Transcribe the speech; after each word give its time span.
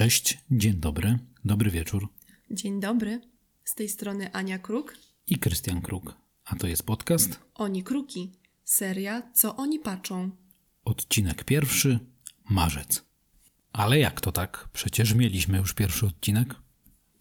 Cześć, 0.00 0.38
dzień 0.50 0.74
dobry, 0.74 1.18
dobry 1.44 1.70
wieczór 1.70 2.08
Dzień 2.50 2.80
dobry, 2.80 3.20
z 3.64 3.74
tej 3.74 3.88
strony 3.88 4.32
Ania 4.32 4.58
Kruk. 4.58 4.96
i 5.26 5.38
Krystian 5.38 5.82
Kruk. 5.82 6.16
A 6.44 6.56
to 6.56 6.66
jest 6.66 6.82
podcast, 6.82 7.40
Oni 7.54 7.82
Kruki. 7.82 8.32
Seria 8.64 9.22
Co 9.34 9.56
oni 9.56 9.78
patrzą? 9.78 10.30
odcinek 10.84 11.44
pierwszy, 11.44 11.98
marzec. 12.50 13.04
Ale 13.72 13.98
jak 13.98 14.20
to 14.20 14.32
tak? 14.32 14.68
Przecież 14.72 15.14
mieliśmy 15.14 15.58
już 15.58 15.74
pierwszy 15.74 16.06
odcinek. 16.06 16.54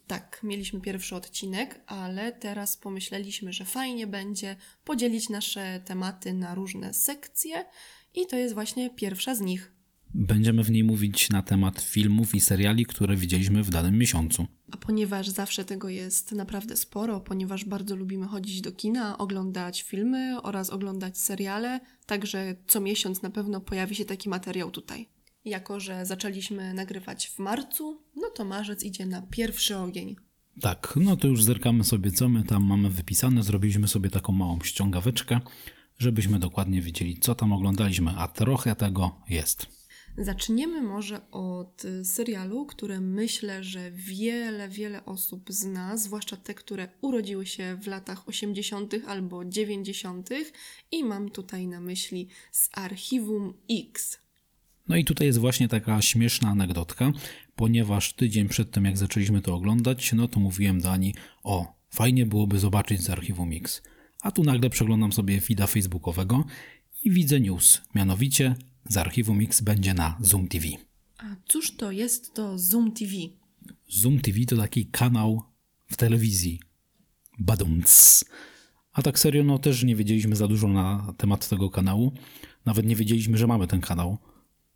Tak, 0.07 0.39
mieliśmy 0.43 0.81
pierwszy 0.81 1.15
odcinek, 1.15 1.81
ale 1.87 2.31
teraz 2.31 2.77
pomyśleliśmy, 2.77 3.53
że 3.53 3.65
fajnie 3.65 4.07
będzie 4.07 4.55
podzielić 4.83 5.29
nasze 5.29 5.81
tematy 5.85 6.33
na 6.33 6.55
różne 6.55 6.93
sekcje 6.93 7.65
i 8.15 8.27
to 8.27 8.35
jest 8.35 8.53
właśnie 8.53 8.89
pierwsza 8.89 9.35
z 9.35 9.41
nich. 9.41 9.78
Będziemy 10.13 10.63
w 10.63 10.71
niej 10.71 10.83
mówić 10.83 11.29
na 11.29 11.41
temat 11.41 11.81
filmów 11.81 12.35
i 12.35 12.39
seriali, 12.39 12.85
które 12.85 13.15
widzieliśmy 13.15 13.63
w 13.63 13.69
danym 13.69 13.97
miesiącu. 13.97 14.47
A 14.71 14.77
ponieważ 14.77 15.29
zawsze 15.29 15.65
tego 15.65 15.89
jest 15.89 16.31
naprawdę 16.31 16.75
sporo, 16.75 17.19
ponieważ 17.19 17.65
bardzo 17.65 17.95
lubimy 17.95 18.27
chodzić 18.27 18.61
do 18.61 18.71
kina, 18.71 19.17
oglądać 19.17 19.81
filmy 19.81 20.41
oraz 20.41 20.69
oglądać 20.69 21.17
seriale, 21.17 21.79
także 22.05 22.55
co 22.67 22.81
miesiąc 22.81 23.21
na 23.21 23.29
pewno 23.29 23.61
pojawi 23.61 23.95
się 23.95 24.05
taki 24.05 24.29
materiał 24.29 24.71
tutaj. 24.71 25.09
Jako, 25.45 25.79
że 25.79 26.05
zaczęliśmy 26.05 26.73
nagrywać 26.73 27.27
w 27.27 27.39
marcu, 27.39 28.01
no 28.15 28.29
to 28.29 28.45
marzec 28.45 28.83
idzie 28.83 29.05
na 29.05 29.21
pierwszy 29.21 29.77
ogień. 29.77 30.15
Tak, 30.61 30.93
no 31.01 31.17
to 31.17 31.27
już 31.27 31.43
zerkamy 31.43 31.83
sobie, 31.83 32.11
co 32.11 32.29
my 32.29 32.43
tam 32.43 32.63
mamy 32.63 32.89
wypisane. 32.89 33.43
Zrobiliśmy 33.43 33.87
sobie 33.87 34.09
taką 34.09 34.33
małą 34.33 34.59
ściągaweczkę, 34.63 35.39
żebyśmy 35.97 36.39
dokładnie 36.39 36.81
wiedzieli, 36.81 37.17
co 37.19 37.35
tam 37.35 37.53
oglądaliśmy, 37.53 38.11
a 38.17 38.27
trochę 38.27 38.75
tego 38.75 39.21
jest. 39.29 39.78
Zaczniemy 40.17 40.81
może 40.81 41.31
od 41.31 41.85
y, 41.85 42.05
serialu, 42.05 42.65
który 42.65 43.01
myślę, 43.01 43.63
że 43.63 43.91
wiele, 43.91 44.69
wiele 44.69 45.05
osób 45.05 45.49
zna, 45.49 45.97
zwłaszcza 45.97 46.37
te, 46.37 46.53
które 46.53 46.87
urodziły 47.01 47.45
się 47.45 47.77
w 47.81 47.87
latach 47.87 48.27
80. 48.27 48.93
albo 49.07 49.45
90. 49.45 50.29
i 50.91 51.03
mam 51.03 51.29
tutaj 51.29 51.67
na 51.67 51.81
myśli 51.81 52.27
z 52.51 52.69
Archiwum 52.73 53.53
X. 53.71 54.19
No 54.87 54.95
i 54.95 55.05
tutaj 55.05 55.27
jest 55.27 55.39
właśnie 55.39 55.67
taka 55.67 56.01
śmieszna 56.01 56.49
anegdotka, 56.49 57.11
ponieważ 57.55 58.13
tydzień 58.13 58.47
przed 58.47 58.71
tym, 58.71 58.85
jak 58.85 58.97
zaczęliśmy 58.97 59.41
to 59.41 59.55
oglądać, 59.55 60.13
no 60.13 60.27
to 60.27 60.39
mówiłem 60.39 60.81
do 60.81 60.91
Ani, 60.91 61.15
o, 61.43 61.75
fajnie 61.89 62.25
byłoby 62.25 62.59
zobaczyć 62.59 63.01
z 63.01 63.09
archiwum 63.09 63.49
Mix. 63.49 63.81
A 64.21 64.31
tu 64.31 64.43
nagle 64.43 64.69
przeglądam 64.69 65.11
sobie 65.11 65.41
feeda 65.41 65.67
facebookowego 65.67 66.43
i 67.03 67.11
widzę 67.11 67.39
news, 67.39 67.81
mianowicie 67.95 68.55
z 68.87 68.97
archiwum 68.97 69.37
Mix 69.37 69.61
będzie 69.61 69.93
na 69.93 70.17
Zoom 70.21 70.47
TV. 70.47 70.67
A 71.17 71.35
cóż 71.45 71.75
to 71.75 71.91
jest 71.91 72.33
to 72.33 72.57
Zoom 72.57 72.91
TV? 72.91 73.11
Zoom 73.87 74.19
TV 74.19 74.39
to 74.45 74.57
taki 74.57 74.85
kanał 74.85 75.43
w 75.87 75.97
telewizji. 75.97 76.59
Badumc. 77.39 78.23
A 78.93 79.01
tak 79.01 79.19
serio, 79.19 79.43
no 79.43 79.59
też 79.59 79.83
nie 79.83 79.95
wiedzieliśmy 79.95 80.35
za 80.35 80.47
dużo 80.47 80.67
na 80.67 81.13
temat 81.17 81.49
tego 81.49 81.69
kanału. 81.69 82.11
Nawet 82.65 82.85
nie 82.85 82.95
wiedzieliśmy, 82.95 83.37
że 83.37 83.47
mamy 83.47 83.67
ten 83.67 83.81
kanał. 83.81 84.17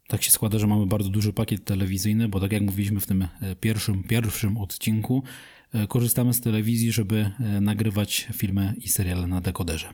Tak 0.07 0.23
się 0.23 0.31
składa, 0.31 0.59
że 0.59 0.67
mamy 0.67 0.85
bardzo 0.85 1.09
duży 1.09 1.33
pakiet 1.33 1.65
telewizyjny, 1.65 2.27
bo 2.27 2.39
tak 2.39 2.51
jak 2.51 2.61
mówiliśmy 2.61 2.99
w 2.99 3.05
tym 3.05 3.21
e, 3.21 3.55
pierwszym, 3.55 4.03
pierwszym 4.03 4.57
odcinku, 4.57 5.23
e, 5.73 5.87
korzystamy 5.87 6.33
z 6.33 6.41
telewizji, 6.41 6.91
żeby 6.91 7.31
e, 7.39 7.61
nagrywać 7.61 8.27
filmy 8.33 8.73
i 8.77 8.89
seriale 8.89 9.27
na 9.27 9.41
dekoderze. 9.41 9.93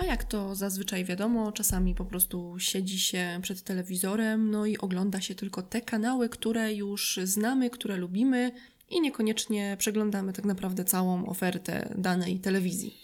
A 0.00 0.04
jak 0.04 0.24
to 0.24 0.54
zazwyczaj 0.54 1.04
wiadomo, 1.04 1.52
czasami 1.52 1.94
po 1.94 2.04
prostu 2.04 2.54
siedzi 2.58 2.98
się 2.98 3.38
przed 3.42 3.62
telewizorem, 3.62 4.50
no 4.50 4.66
i 4.66 4.78
ogląda 4.78 5.20
się 5.20 5.34
tylko 5.34 5.62
te 5.62 5.80
kanały, 5.80 6.28
które 6.28 6.74
już 6.74 7.20
znamy, 7.24 7.70
które 7.70 7.96
lubimy 7.96 8.52
i 8.90 9.00
niekoniecznie 9.00 9.76
przeglądamy 9.78 10.32
tak 10.32 10.44
naprawdę 10.44 10.84
całą 10.84 11.26
ofertę 11.26 11.94
danej 11.98 12.38
telewizji. 12.38 12.94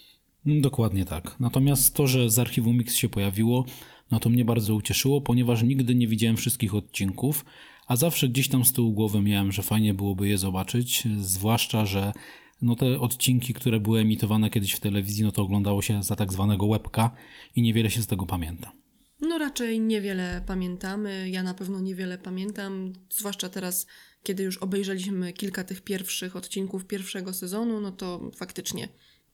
Dokładnie 0.45 1.05
tak. 1.05 1.35
Natomiast 1.39 1.93
to, 1.93 2.07
że 2.07 2.29
z 2.29 2.39
archiwum 2.39 2.77
Mix 2.77 2.95
się 2.95 3.09
pojawiło, 3.09 3.65
no 4.11 4.19
to 4.19 4.29
mnie 4.29 4.45
bardzo 4.45 4.75
ucieszyło, 4.75 5.21
ponieważ 5.21 5.63
nigdy 5.63 5.95
nie 5.95 6.07
widziałem 6.07 6.37
wszystkich 6.37 6.75
odcinków, 6.75 7.45
a 7.87 7.95
zawsze 7.95 8.29
gdzieś 8.29 8.47
tam 8.47 8.65
z 8.65 8.73
tyłu 8.73 8.91
głowy 8.91 9.21
miałem, 9.21 9.51
że 9.51 9.63
fajnie 9.63 9.93
byłoby 9.93 10.27
je 10.27 10.37
zobaczyć, 10.37 11.07
zwłaszcza, 11.21 11.85
że 11.85 12.13
no 12.61 12.75
te 12.75 12.99
odcinki, 12.99 13.53
które 13.53 13.79
były 13.79 13.99
emitowane 13.99 14.49
kiedyś 14.49 14.73
w 14.73 14.79
telewizji, 14.79 15.23
no 15.23 15.31
to 15.31 15.41
oglądało 15.41 15.81
się 15.81 16.03
za 16.03 16.15
tak 16.15 16.33
zwanego 16.33 16.67
webka 16.67 17.11
i 17.55 17.61
niewiele 17.61 17.91
się 17.91 18.01
z 18.01 18.07
tego 18.07 18.25
pamięta. 18.25 18.71
No 19.19 19.37
raczej 19.37 19.79
niewiele 19.79 20.43
pamiętamy, 20.45 21.29
ja 21.29 21.43
na 21.43 21.53
pewno 21.53 21.79
niewiele 21.79 22.17
pamiętam, 22.17 22.93
zwłaszcza 23.09 23.49
teraz, 23.49 23.87
kiedy 24.23 24.43
już 24.43 24.57
obejrzeliśmy 24.57 25.33
kilka 25.33 25.63
tych 25.63 25.81
pierwszych 25.81 26.35
odcinków 26.35 26.85
pierwszego 26.85 27.33
sezonu, 27.33 27.81
no 27.81 27.91
to 27.91 28.31
faktycznie 28.35 28.89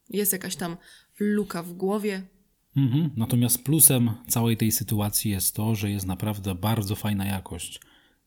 jest 0.09 0.33
jakaś 0.33 0.55
tam 0.55 0.77
luka 1.19 1.63
w 1.63 1.73
głowie. 1.73 2.23
Mhm. 2.75 3.09
Natomiast 3.15 3.63
plusem 3.63 4.11
całej 4.27 4.57
tej 4.57 4.71
sytuacji 4.71 5.31
jest 5.31 5.55
to, 5.55 5.75
że 5.75 5.91
jest 5.91 6.05
naprawdę 6.05 6.55
bardzo 6.55 6.95
fajna 6.95 7.25
jakość. 7.25 7.79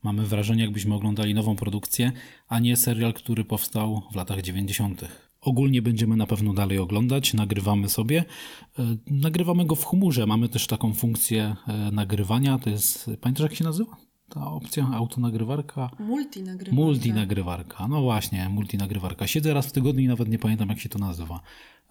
Mamy 0.06 0.26
wrażenie, 0.26 0.62
jakbyśmy 0.62 0.94
oglądali 0.94 1.34
nową 1.34 1.56
produkcję, 1.56 2.12
a 2.48 2.58
nie 2.58 2.76
serial, 2.76 3.14
który 3.14 3.44
powstał 3.44 4.02
w 4.12 4.16
latach 4.16 4.42
90. 4.42 5.04
Ogólnie 5.40 5.82
będziemy 5.82 6.16
na 6.16 6.26
pewno 6.26 6.54
dalej 6.54 6.78
oglądać, 6.78 7.34
nagrywamy 7.34 7.88
sobie. 7.88 8.24
E, 8.78 8.96
nagrywamy 9.06 9.64
go 9.64 9.74
w 9.74 9.84
chmurze. 9.84 10.26
Mamy 10.26 10.48
też 10.48 10.66
taką 10.66 10.94
funkcję 10.94 11.56
e, 11.68 11.90
nagrywania. 11.90 12.58
To 12.58 12.70
jest, 12.70 13.10
pamiętasz 13.20 13.42
jak 13.42 13.54
się 13.54 13.64
nazywa? 13.64 13.96
Ta 14.28 14.46
opcja 14.46 14.88
autonagrywarka? 14.92 15.90
Multinagrywanka. 15.98 16.82
Multinagrywarka. 16.82 17.88
No 17.88 18.02
właśnie, 18.02 18.48
multinagrywarka. 18.48 19.26
Siedzę 19.26 19.54
raz 19.54 19.66
w 19.66 19.72
tygodniu 19.72 20.04
i 20.04 20.08
nawet 20.08 20.28
nie 20.28 20.38
pamiętam, 20.38 20.68
jak 20.68 20.80
się 20.80 20.88
to 20.88 20.98
nazywa. 20.98 21.40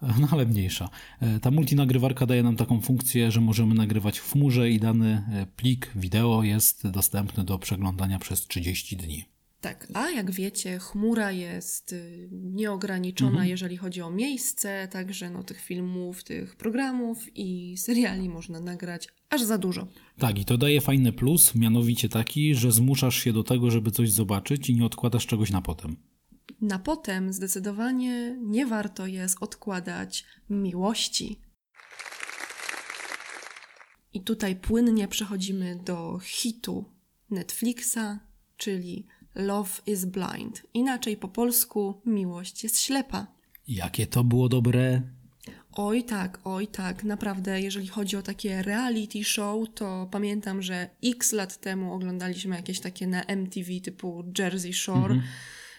No 0.20 0.28
ale 0.30 0.46
mniejsza. 0.46 0.88
E, 1.20 1.40
Ta 1.40 1.50
multinagrywarka 1.50 2.26
daje 2.26 2.42
nam 2.42 2.56
taką 2.56 2.80
funkcję, 2.80 3.30
że 3.30 3.40
możemy 3.40 3.74
nagrywać 3.74 4.18
w 4.18 4.32
chmurze 4.32 4.70
i 4.70 4.80
dany 4.80 5.22
e, 5.32 5.46
plik 5.56 5.92
wideo 5.96 6.42
jest 6.42 6.88
dostępny 6.88 7.44
do 7.44 7.58
przeglądania 7.58 8.18
przez 8.18 8.46
30 8.46 8.96
dni. 8.96 9.24
Tak, 9.60 9.88
a 9.94 10.10
jak 10.10 10.30
wiecie, 10.30 10.78
chmura 10.78 11.32
jest 11.32 11.92
y, 11.92 12.28
nieograniczona, 12.32 13.46
jeżeli 13.46 13.76
chodzi 13.76 14.02
o 14.02 14.10
miejsce, 14.10 14.88
także 14.88 15.30
no, 15.30 15.42
tych 15.42 15.60
filmów, 15.60 16.24
tych 16.24 16.56
programów 16.56 17.26
i 17.34 17.76
seriali 17.76 18.28
można 18.28 18.60
nagrać 18.60 19.08
aż 19.30 19.42
za 19.42 19.58
dużo. 19.58 19.86
Tak, 20.18 20.38
i 20.38 20.44
to 20.44 20.58
daje 20.58 20.80
fajny 20.80 21.12
plus, 21.12 21.54
mianowicie 21.54 22.08
taki, 22.08 22.54
że 22.54 22.72
zmuszasz 22.72 23.16
się 23.16 23.32
do 23.32 23.44
tego, 23.44 23.70
żeby 23.70 23.90
coś 23.90 24.12
zobaczyć 24.12 24.70
i 24.70 24.74
nie 24.74 24.84
odkładasz 24.84 25.26
czegoś 25.26 25.50
na 25.50 25.62
potem. 25.62 25.96
Na 26.60 26.78
potem 26.78 27.32
zdecydowanie 27.32 28.36
nie 28.40 28.66
warto 28.66 29.06
jest 29.06 29.36
odkładać 29.40 30.24
miłości. 30.50 31.40
I 34.12 34.20
tutaj 34.20 34.56
płynnie 34.56 35.08
przechodzimy 35.08 35.80
do 35.84 36.18
hitu 36.22 36.84
Netflixa, 37.30 38.18
czyli 38.56 39.06
Love 39.34 39.70
is 39.86 40.04
Blind. 40.04 40.66
Inaczej 40.74 41.16
po 41.16 41.28
polsku 41.28 42.00
miłość 42.06 42.64
jest 42.64 42.80
ślepa. 42.80 43.26
Jakie 43.68 44.06
to 44.06 44.24
było 44.24 44.48
dobre? 44.48 45.02
Oj 45.72 46.04
tak, 46.04 46.40
oj 46.44 46.66
tak, 46.66 47.04
naprawdę, 47.04 47.60
jeżeli 47.60 47.88
chodzi 47.88 48.16
o 48.16 48.22
takie 48.22 48.62
reality 48.62 49.24
show, 49.24 49.68
to 49.74 50.08
pamiętam, 50.10 50.62
że 50.62 50.90
x 51.04 51.32
lat 51.32 51.60
temu 51.60 51.94
oglądaliśmy 51.94 52.56
jakieś 52.56 52.80
takie 52.80 53.06
na 53.06 53.22
MTV 53.22 53.80
typu 53.80 54.24
Jersey 54.38 54.72
Shore. 54.72 55.14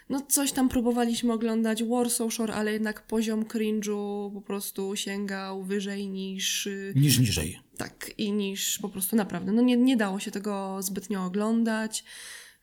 No 0.10 0.22
coś 0.22 0.52
tam 0.52 0.70
próbowaliśmy 0.70 1.34
oglądać, 1.34 1.84
Warsaw 1.84 2.34
Shore, 2.34 2.54
ale 2.54 2.74
jednak 2.74 3.08
poziom 3.08 3.44
cringe'u 3.46 4.34
po 4.34 4.42
prostu 4.42 4.96
sięgał 4.96 5.64
wyżej 5.64 6.10
niż... 6.10 6.68
y, 6.68 6.94
Niż 6.96 7.20
niżej. 7.20 7.60
tak, 7.78 8.12
i 8.18 8.32
niż 8.32 8.80
po 8.80 8.90
prostu 8.90 9.16
naprawdę. 9.16 9.52
No 9.52 9.62
nie, 9.62 9.78
nie 9.78 9.98
dało 9.98 10.20
się 10.20 10.32
tego 10.32 10.78
zbytnio 10.82 11.26
oglądać, 11.26 12.04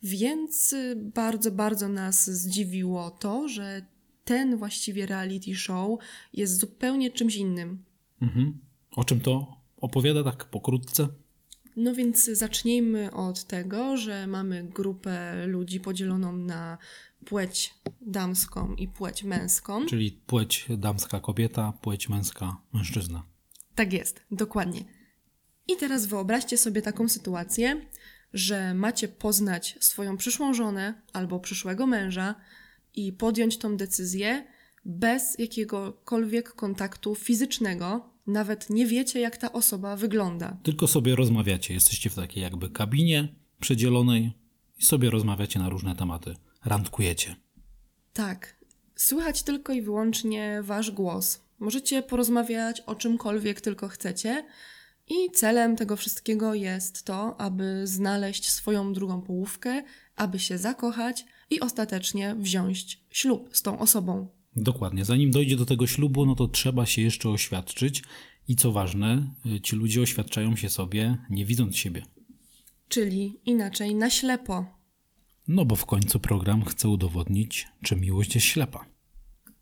więc 0.02 0.72
y, 0.72 0.96
bardzo, 1.14 1.50
bardzo 1.50 1.88
nas 1.88 2.30
zdziwiło 2.30 3.10
to, 3.10 3.48
że 3.48 3.86
ten 4.24 4.56
właściwie 4.56 5.06
reality 5.06 5.54
show 5.54 5.98
jest 6.32 6.58
zupełnie 6.60 7.10
czymś 7.10 7.36
innym. 7.36 7.84
Mhm. 8.22 8.58
O 8.96 9.04
czym 9.04 9.20
to 9.20 9.56
opowiada 9.76 10.24
tak 10.24 10.44
pokrótce? 10.44 11.08
No 11.76 11.94
więc 11.94 12.24
zacznijmy 12.24 13.12
od 13.12 13.44
tego, 13.44 13.96
że 13.96 14.26
mamy 14.26 14.64
grupę 14.64 15.46
ludzi 15.46 15.80
podzieloną 15.80 16.32
na 16.32 16.78
płeć 17.24 17.74
damską 18.00 18.74
i 18.74 18.88
płeć 18.88 19.24
męską. 19.24 19.86
Czyli 19.86 20.20
płeć 20.26 20.66
damska 20.78 21.20
kobieta, 21.20 21.72
płeć 21.82 22.08
męska 22.08 22.56
mężczyzna. 22.72 23.22
Tak 23.74 23.92
jest, 23.92 24.22
dokładnie. 24.30 24.84
I 25.68 25.76
teraz 25.76 26.06
wyobraźcie 26.06 26.58
sobie 26.58 26.82
taką 26.82 27.08
sytuację, 27.08 27.80
że 28.32 28.74
macie 28.74 29.08
poznać 29.08 29.76
swoją 29.80 30.16
przyszłą 30.16 30.54
żonę 30.54 31.02
albo 31.12 31.40
przyszłego 31.40 31.86
męża 31.86 32.34
i 32.94 33.12
podjąć 33.12 33.58
tą 33.58 33.76
decyzję 33.76 34.46
bez 34.84 35.38
jakiegokolwiek 35.38 36.52
kontaktu 36.52 37.14
fizycznego. 37.14 38.13
Nawet 38.26 38.70
nie 38.70 38.86
wiecie, 38.86 39.20
jak 39.20 39.36
ta 39.36 39.52
osoba 39.52 39.96
wygląda. 39.96 40.56
Tylko 40.62 40.86
sobie 40.86 41.16
rozmawiacie. 41.16 41.74
Jesteście 41.74 42.10
w 42.10 42.14
takiej 42.14 42.42
jakby 42.42 42.70
kabinie 42.70 43.28
przedzielonej 43.60 44.32
i 44.78 44.84
sobie 44.84 45.10
rozmawiacie 45.10 45.58
na 45.58 45.68
różne 45.68 45.96
tematy. 45.96 46.36
Randkujecie. 46.64 47.36
Tak, 48.12 48.56
słychać 48.96 49.42
tylko 49.42 49.72
i 49.72 49.82
wyłącznie 49.82 50.60
wasz 50.62 50.90
głos. 50.90 51.40
Możecie 51.58 52.02
porozmawiać 52.02 52.80
o 52.80 52.94
czymkolwiek 52.94 53.60
tylko 53.60 53.88
chcecie. 53.88 54.44
I 55.08 55.30
celem 55.30 55.76
tego 55.76 55.96
wszystkiego 55.96 56.54
jest 56.54 57.04
to, 57.04 57.40
aby 57.40 57.86
znaleźć 57.86 58.50
swoją 58.50 58.92
drugą 58.92 59.22
połówkę, 59.22 59.82
aby 60.16 60.38
się 60.38 60.58
zakochać 60.58 61.24
i 61.50 61.60
ostatecznie 61.60 62.34
wziąć 62.34 63.00
ślub 63.10 63.48
z 63.52 63.62
tą 63.62 63.78
osobą. 63.78 64.28
Dokładnie. 64.56 65.04
Zanim 65.04 65.30
dojdzie 65.30 65.56
do 65.56 65.66
tego 65.66 65.86
ślubu, 65.86 66.26
no 66.26 66.34
to 66.34 66.48
trzeba 66.48 66.86
się 66.86 67.02
jeszcze 67.02 67.28
oświadczyć. 67.28 68.02
I 68.48 68.56
co 68.56 68.72
ważne, 68.72 69.30
y, 69.46 69.60
ci 69.60 69.76
ludzie 69.76 70.02
oświadczają 70.02 70.56
się 70.56 70.70
sobie, 70.70 71.18
nie 71.30 71.44
widząc 71.44 71.76
siebie. 71.76 72.02
Czyli 72.88 73.40
inaczej 73.46 73.94
na 73.94 74.10
ślepo. 74.10 74.66
No 75.48 75.64
bo 75.64 75.76
w 75.76 75.86
końcu 75.86 76.20
program 76.20 76.64
chce 76.64 76.88
udowodnić, 76.88 77.66
czy 77.82 77.96
miłość 77.96 78.34
jest 78.34 78.46
ślepa. 78.46 78.84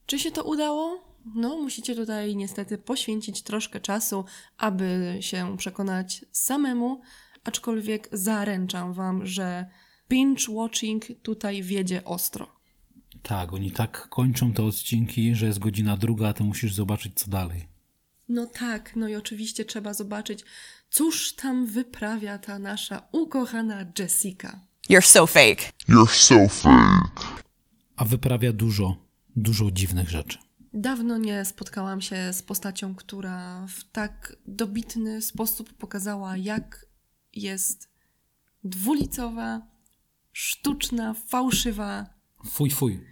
Czy 0.06 0.18
się 0.18 0.30
to 0.30 0.44
udało? 0.44 1.12
No, 1.34 1.56
musicie 1.56 1.94
tutaj 1.94 2.36
niestety 2.36 2.78
poświęcić 2.78 3.42
troszkę 3.42 3.80
czasu, 3.80 4.24
aby 4.58 5.18
się 5.20 5.56
przekonać 5.56 6.24
samemu, 6.32 7.00
aczkolwiek 7.44 8.08
zaręczam 8.12 8.92
wam, 8.92 9.26
że 9.26 9.66
binge 10.08 10.44
watching 10.48 11.04
tutaj 11.22 11.62
wiedzie 11.62 12.04
ostro. 12.04 12.61
Tak, 13.22 13.52
oni 13.52 13.70
tak 13.70 14.08
kończą 14.08 14.52
te 14.52 14.62
odcinki, 14.62 15.34
że 15.34 15.46
jest 15.46 15.58
godzina 15.58 15.96
druga, 15.96 16.28
a 16.28 16.32
ty 16.32 16.44
musisz 16.44 16.74
zobaczyć 16.74 17.12
co 17.14 17.30
dalej. 17.30 17.68
No 18.28 18.46
tak, 18.46 18.96
no 18.96 19.08
i 19.08 19.14
oczywiście 19.14 19.64
trzeba 19.64 19.94
zobaczyć, 19.94 20.44
cóż 20.90 21.32
tam 21.32 21.66
wyprawia 21.66 22.38
ta 22.38 22.58
nasza 22.58 23.08
ukochana 23.12 23.86
Jessica. 23.98 24.60
You're 24.90 25.06
so 25.06 25.26
fake. 25.26 25.72
You're 25.88 26.14
so 26.14 26.48
fake. 26.48 27.42
A 27.96 28.04
wyprawia 28.04 28.52
dużo, 28.52 28.96
dużo 29.36 29.70
dziwnych 29.70 30.10
rzeczy. 30.10 30.38
Dawno 30.74 31.18
nie 31.18 31.44
spotkałam 31.44 32.00
się 32.00 32.32
z 32.32 32.42
postacią, 32.42 32.94
która 32.94 33.66
w 33.66 33.84
tak 33.92 34.36
dobitny 34.46 35.22
sposób 35.22 35.72
pokazała, 35.72 36.36
jak 36.36 36.86
jest 37.32 37.88
dwulicowa, 38.64 39.66
sztuczna, 40.32 41.14
fałszywa. 41.14 42.06
Fuj, 42.50 42.70
fuj. 42.70 43.11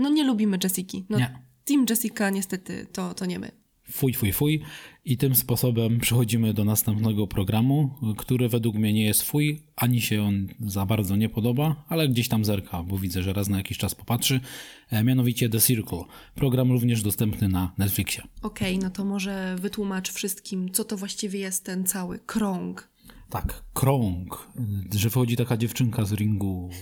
No 0.00 0.08
nie 0.08 0.24
lubimy 0.24 0.58
Jessiki. 0.64 1.04
No, 1.08 1.18
Nie. 1.18 1.38
Team 1.64 1.86
Jessica 1.90 2.30
niestety 2.30 2.86
to, 2.92 3.14
to 3.14 3.26
nie 3.26 3.38
my. 3.38 3.52
Fuj, 3.90 4.14
fuj, 4.14 4.32
fuj. 4.32 4.62
I 5.04 5.16
tym 5.16 5.34
sposobem 5.34 5.98
przechodzimy 5.98 6.54
do 6.54 6.64
następnego 6.64 7.26
programu, 7.26 7.94
który 8.16 8.48
według 8.48 8.76
mnie 8.76 8.92
nie 8.92 9.04
jest 9.04 9.22
fuj, 9.22 9.62
ani 9.76 10.00
się 10.00 10.22
on 10.22 10.48
za 10.60 10.86
bardzo 10.86 11.16
nie 11.16 11.28
podoba, 11.28 11.84
ale 11.88 12.08
gdzieś 12.08 12.28
tam 12.28 12.44
zerka, 12.44 12.82
bo 12.82 12.98
widzę, 12.98 13.22
że 13.22 13.32
raz 13.32 13.48
na 13.48 13.56
jakiś 13.56 13.78
czas 13.78 13.94
popatrzy. 13.94 14.40
E, 14.90 15.04
mianowicie 15.04 15.48
The 15.48 15.60
Circle. 15.60 16.04
Program 16.34 16.72
również 16.72 17.02
dostępny 17.02 17.48
na 17.48 17.72
Netflixie. 17.78 18.22
Okej, 18.42 18.78
no 18.78 18.90
to 18.90 19.04
może 19.04 19.56
wytłumacz 19.60 20.10
wszystkim, 20.12 20.70
co 20.72 20.84
to 20.84 20.96
właściwie 20.96 21.38
jest 21.40 21.64
ten 21.64 21.84
cały 21.84 22.18
krąg. 22.18 22.88
Tak, 23.30 23.62
krąg, 23.74 24.48
że 24.94 25.10
wchodzi 25.10 25.36
taka 25.36 25.56
dziewczynka 25.56 26.04
z 26.04 26.12
ringu. 26.12 26.70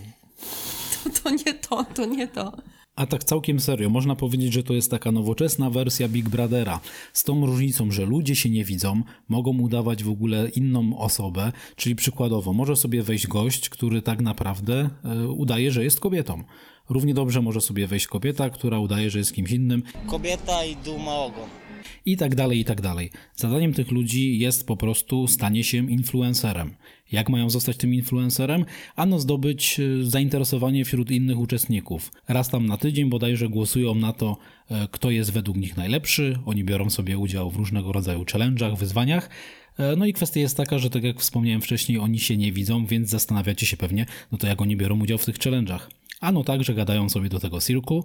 To, 1.05 1.11
to 1.11 1.31
nie 1.31 1.55
to, 1.55 1.85
to 1.85 2.07
nie 2.07 2.29
to. 2.29 2.57
A 2.99 3.07
tak 3.07 3.25
całkiem 3.25 3.61
serio, 3.61 3.91
można 3.91 4.17
powiedzieć, 4.17 4.53
że 4.53 4.63
to 4.63 4.75
jest 4.75 4.91
taka 4.91 5.13
nowoczesna 5.13 5.71
wersja 5.71 6.09
Big 6.09 6.29
Brothera. 6.29 6.81
Z 7.13 7.25
tą 7.25 7.47
różnicą, 7.47 7.91
że 7.91 8.07
ludzie 8.07 8.37
się 8.37 8.51
nie 8.51 8.65
widzą, 8.65 9.03
mogą 9.29 9.59
udawać 9.59 10.05
w 10.05 10.11
ogóle 10.11 10.49
inną 10.49 10.99
osobę, 10.99 11.53
czyli 11.77 11.97
przykładowo 11.97 12.53
może 12.53 12.77
sobie 12.77 13.03
wejść 13.03 13.27
gość, 13.27 13.69
który 13.69 14.03
tak 14.03 14.21
naprawdę 14.21 14.91
e, 15.05 15.29
udaje, 15.29 15.73
że 15.73 15.85
jest 15.85 16.01
kobietą. 16.01 16.45
Równie 16.89 17.15
dobrze 17.15 17.43
może 17.43 17.61
sobie 17.61 17.87
wejść 17.87 18.07
kobieta, 18.07 18.51
która 18.51 18.79
udaje, 18.79 19.11
że 19.11 19.19
jest 19.19 19.35
kimś 19.35 19.51
innym 19.51 19.83
kobieta 20.07 20.65
i 20.65 20.77
duma 20.77 21.15
ogon. 21.15 21.49
I 22.07 22.17
tak 22.17 22.35
dalej, 22.35 22.59
i 22.61 22.65
tak 22.65 22.81
dalej. 22.81 23.11
Zadaniem 23.37 23.73
tych 23.73 23.91
ludzi 23.91 24.39
jest 24.39 24.67
po 24.67 24.77
prostu 24.77 25.27
stanie 25.27 25.65
się 25.65 25.91
influencerem. 25.91 26.75
Jak 27.13 27.29
mają 27.29 27.51
zostać 27.51 27.77
tym 27.77 27.95
influencerem? 27.95 28.65
Ano 28.97 29.19
zdobyć 29.19 29.81
e, 29.81 30.05
zainteresowanie 30.05 30.85
wśród 30.85 31.11
innych 31.11 31.39
uczestników. 31.39 32.13
Raz 32.29 32.49
tam 32.49 32.67
na 32.67 32.77
tydzień 32.77 33.11
bodajże 33.11 33.49
głosują 33.49 33.95
na 33.95 34.13
to, 34.13 34.37
e, 34.71 34.89
kto 34.91 35.11
jest 35.11 35.33
według 35.33 35.57
nich 35.57 35.77
najlepszy. 35.77 36.39
Oni 36.47 36.65
biorą 36.65 36.91
sobie 36.91 37.19
udział 37.19 37.51
w 37.51 37.57
różnego 37.57 37.93
rodzaju 37.93 38.25
challenge'ach, 38.25 38.77
wyzwaniach. 38.79 39.31
E, 39.79 39.97
No 39.97 40.07
i 40.07 40.13
kwestia 40.13 40.41
jest 40.41 40.57
taka, 40.57 40.79
że 40.79 40.91
tak 40.91 41.05
jak 41.05 41.21
wspomniałem 41.21 41.61
wcześniej, 41.61 41.99
oni 41.99 42.19
się 42.19 42.37
nie 42.37 42.53
widzą, 42.53 42.87
więc 42.87 43.09
zastanawiacie 43.11 43.67
się 43.67 43.77
pewnie, 43.77 44.07
no 44.33 44.39
to 44.39 44.47
jak 44.47 44.63
oni 44.63 44.77
biorą 44.77 45.01
udział 45.01 45.19
w 45.19 45.25
tych 45.25 45.39
challenge'ach. 45.39 45.81
Ano 46.21 46.45
tak, 46.45 46.65
że 46.65 46.75
gadają 46.75 47.09
sobie 47.09 47.29
do 47.29 47.41
tego 47.41 47.61
cirku, 47.61 48.05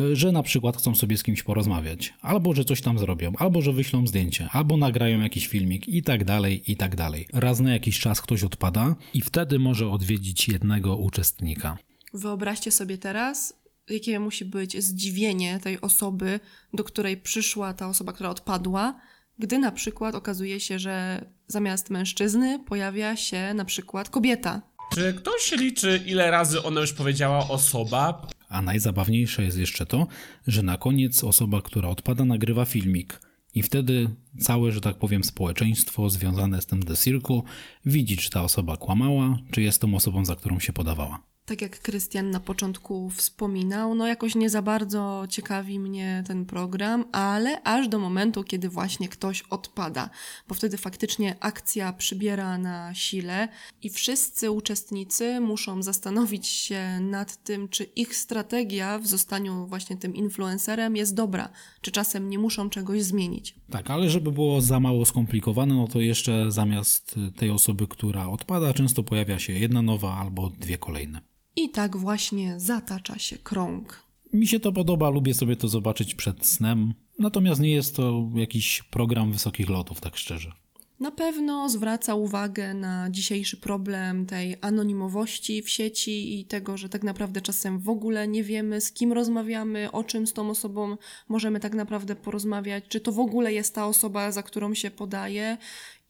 y, 0.00 0.16
że 0.16 0.32
na 0.32 0.42
przykład 0.42 0.76
chcą 0.76 0.94
sobie 0.94 1.16
z 1.18 1.22
kimś 1.22 1.42
porozmawiać, 1.42 2.14
albo 2.20 2.54
że 2.54 2.64
coś 2.64 2.80
tam 2.80 2.98
zrobią, 2.98 3.32
albo 3.38 3.62
że 3.62 3.72
wyślą 3.72 4.06
zdjęcie, 4.06 4.48
albo 4.52 4.76
nagrają 4.76 5.20
jakiś 5.20 5.46
filmik 5.46 5.88
i 5.88 6.02
tak 6.02 6.24
dalej, 6.24 6.72
i 6.72 6.76
tak 6.76 6.96
dalej. 6.96 7.28
Raz 7.32 7.60
na 7.60 7.72
jakiś 7.72 8.00
czas 8.00 8.20
ktoś 8.20 8.44
odpada 8.44 8.96
i 9.14 9.20
wtedy 9.20 9.58
może 9.58 9.90
odwiedzić 9.90 10.48
jednego 10.48 10.96
uczestnika. 10.96 11.78
Wyobraźcie 12.14 12.70
sobie 12.70 12.98
teraz, 12.98 13.62
jakie 13.90 14.20
musi 14.20 14.44
być 14.44 14.84
zdziwienie 14.84 15.60
tej 15.62 15.80
osoby, 15.80 16.40
do 16.74 16.84
której 16.84 17.16
przyszła 17.16 17.74
ta 17.74 17.88
osoba, 17.88 18.12
która 18.12 18.30
odpadła, 18.30 19.00
gdy 19.38 19.58
na 19.58 19.72
przykład 19.72 20.14
okazuje 20.14 20.60
się, 20.60 20.78
że 20.78 21.24
zamiast 21.46 21.90
mężczyzny 21.90 22.58
pojawia 22.58 23.16
się 23.16 23.54
na 23.54 23.64
przykład 23.64 24.08
kobieta. 24.08 24.62
Czy 24.94 25.14
ktoś 25.14 25.52
liczy, 25.52 26.02
ile 26.06 26.30
razy 26.30 26.62
ona 26.62 26.80
już 26.80 26.92
powiedziała 26.92 27.48
osoba? 27.48 28.26
A 28.48 28.62
najzabawniejsze 28.62 29.42
jest 29.42 29.58
jeszcze 29.58 29.86
to, 29.86 30.06
że 30.46 30.62
na 30.62 30.78
koniec 30.78 31.24
osoba, 31.24 31.62
która 31.62 31.88
odpada, 31.88 32.24
nagrywa 32.24 32.64
filmik. 32.64 33.20
I 33.54 33.62
wtedy 33.62 34.10
całe, 34.40 34.72
że 34.72 34.80
tak 34.80 34.96
powiem, 34.96 35.24
społeczeństwo 35.24 36.10
związane 36.10 36.62
z 36.62 36.66
tym 36.66 36.82
The 36.82 36.96
Circle 36.96 37.40
widzi, 37.86 38.16
czy 38.16 38.30
ta 38.30 38.42
osoba 38.42 38.76
kłamała, 38.76 39.38
czy 39.50 39.62
jest 39.62 39.80
tą 39.80 39.94
osobą, 39.94 40.24
za 40.24 40.36
którą 40.36 40.60
się 40.60 40.72
podawała. 40.72 41.31
Tak 41.44 41.62
jak 41.62 41.80
Krystian 41.80 42.30
na 42.30 42.40
początku 42.40 43.10
wspominał, 43.10 43.94
no 43.94 44.06
jakoś 44.06 44.34
nie 44.34 44.50
za 44.50 44.62
bardzo 44.62 45.24
ciekawi 45.28 45.78
mnie 45.78 46.24
ten 46.26 46.46
program, 46.46 47.04
ale 47.12 47.62
aż 47.62 47.88
do 47.88 47.98
momentu, 47.98 48.44
kiedy 48.44 48.68
właśnie 48.68 49.08
ktoś 49.08 49.42
odpada, 49.42 50.10
bo 50.48 50.54
wtedy 50.54 50.76
faktycznie 50.76 51.36
akcja 51.40 51.92
przybiera 51.92 52.58
na 52.58 52.94
sile 52.94 53.48
i 53.82 53.90
wszyscy 53.90 54.50
uczestnicy 54.50 55.40
muszą 55.40 55.82
zastanowić 55.82 56.46
się 56.46 57.00
nad 57.00 57.42
tym, 57.42 57.68
czy 57.68 57.84
ich 57.84 58.16
strategia 58.16 58.98
w 58.98 59.06
zostaniu 59.06 59.66
właśnie 59.66 59.96
tym 59.96 60.14
influencerem 60.14 60.96
jest 60.96 61.14
dobra, 61.14 61.48
czy 61.80 61.90
czasem 61.90 62.30
nie 62.30 62.38
muszą 62.38 62.70
czegoś 62.70 63.02
zmienić. 63.02 63.54
Tak, 63.70 63.90
ale 63.90 64.10
żeby 64.10 64.32
było 64.32 64.60
za 64.60 64.80
mało 64.80 65.04
skomplikowane, 65.04 65.74
no 65.74 65.88
to 65.88 66.00
jeszcze 66.00 66.52
zamiast 66.52 67.14
tej 67.36 67.50
osoby, 67.50 67.88
która 67.88 68.28
odpada, 68.28 68.74
często 68.74 69.02
pojawia 69.02 69.38
się 69.38 69.52
jedna 69.52 69.82
nowa 69.82 70.14
albo 70.14 70.50
dwie 70.50 70.78
kolejne. 70.78 71.31
I 71.56 71.70
tak 71.70 71.96
właśnie 71.96 72.60
zatacza 72.60 73.18
się 73.18 73.38
krąg. 73.38 74.02
Mi 74.32 74.46
się 74.46 74.60
to 74.60 74.72
podoba, 74.72 75.10
lubię 75.10 75.34
sobie 75.34 75.56
to 75.56 75.68
zobaczyć 75.68 76.14
przed 76.14 76.46
snem, 76.46 76.94
natomiast 77.18 77.60
nie 77.60 77.70
jest 77.70 77.96
to 77.96 78.28
jakiś 78.34 78.82
program 78.82 79.32
wysokich 79.32 79.68
lotów, 79.68 80.00
tak 80.00 80.16
szczerze. 80.16 80.52
Na 81.00 81.10
pewno 81.10 81.68
zwraca 81.68 82.14
uwagę 82.14 82.74
na 82.74 83.10
dzisiejszy 83.10 83.56
problem 83.56 84.26
tej 84.26 84.56
anonimowości 84.60 85.62
w 85.62 85.70
sieci 85.70 86.40
i 86.40 86.44
tego, 86.44 86.76
że 86.76 86.88
tak 86.88 87.02
naprawdę 87.02 87.40
czasem 87.40 87.78
w 87.78 87.88
ogóle 87.88 88.28
nie 88.28 88.44
wiemy, 88.44 88.80
z 88.80 88.92
kim 88.92 89.12
rozmawiamy, 89.12 89.92
o 89.92 90.04
czym 90.04 90.26
z 90.26 90.32
tą 90.32 90.50
osobą 90.50 90.96
możemy 91.28 91.60
tak 91.60 91.74
naprawdę 91.74 92.16
porozmawiać, 92.16 92.84
czy 92.88 93.00
to 93.00 93.12
w 93.12 93.18
ogóle 93.18 93.52
jest 93.52 93.74
ta 93.74 93.86
osoba, 93.86 94.32
za 94.32 94.42
którą 94.42 94.74
się 94.74 94.90
podaje. 94.90 95.58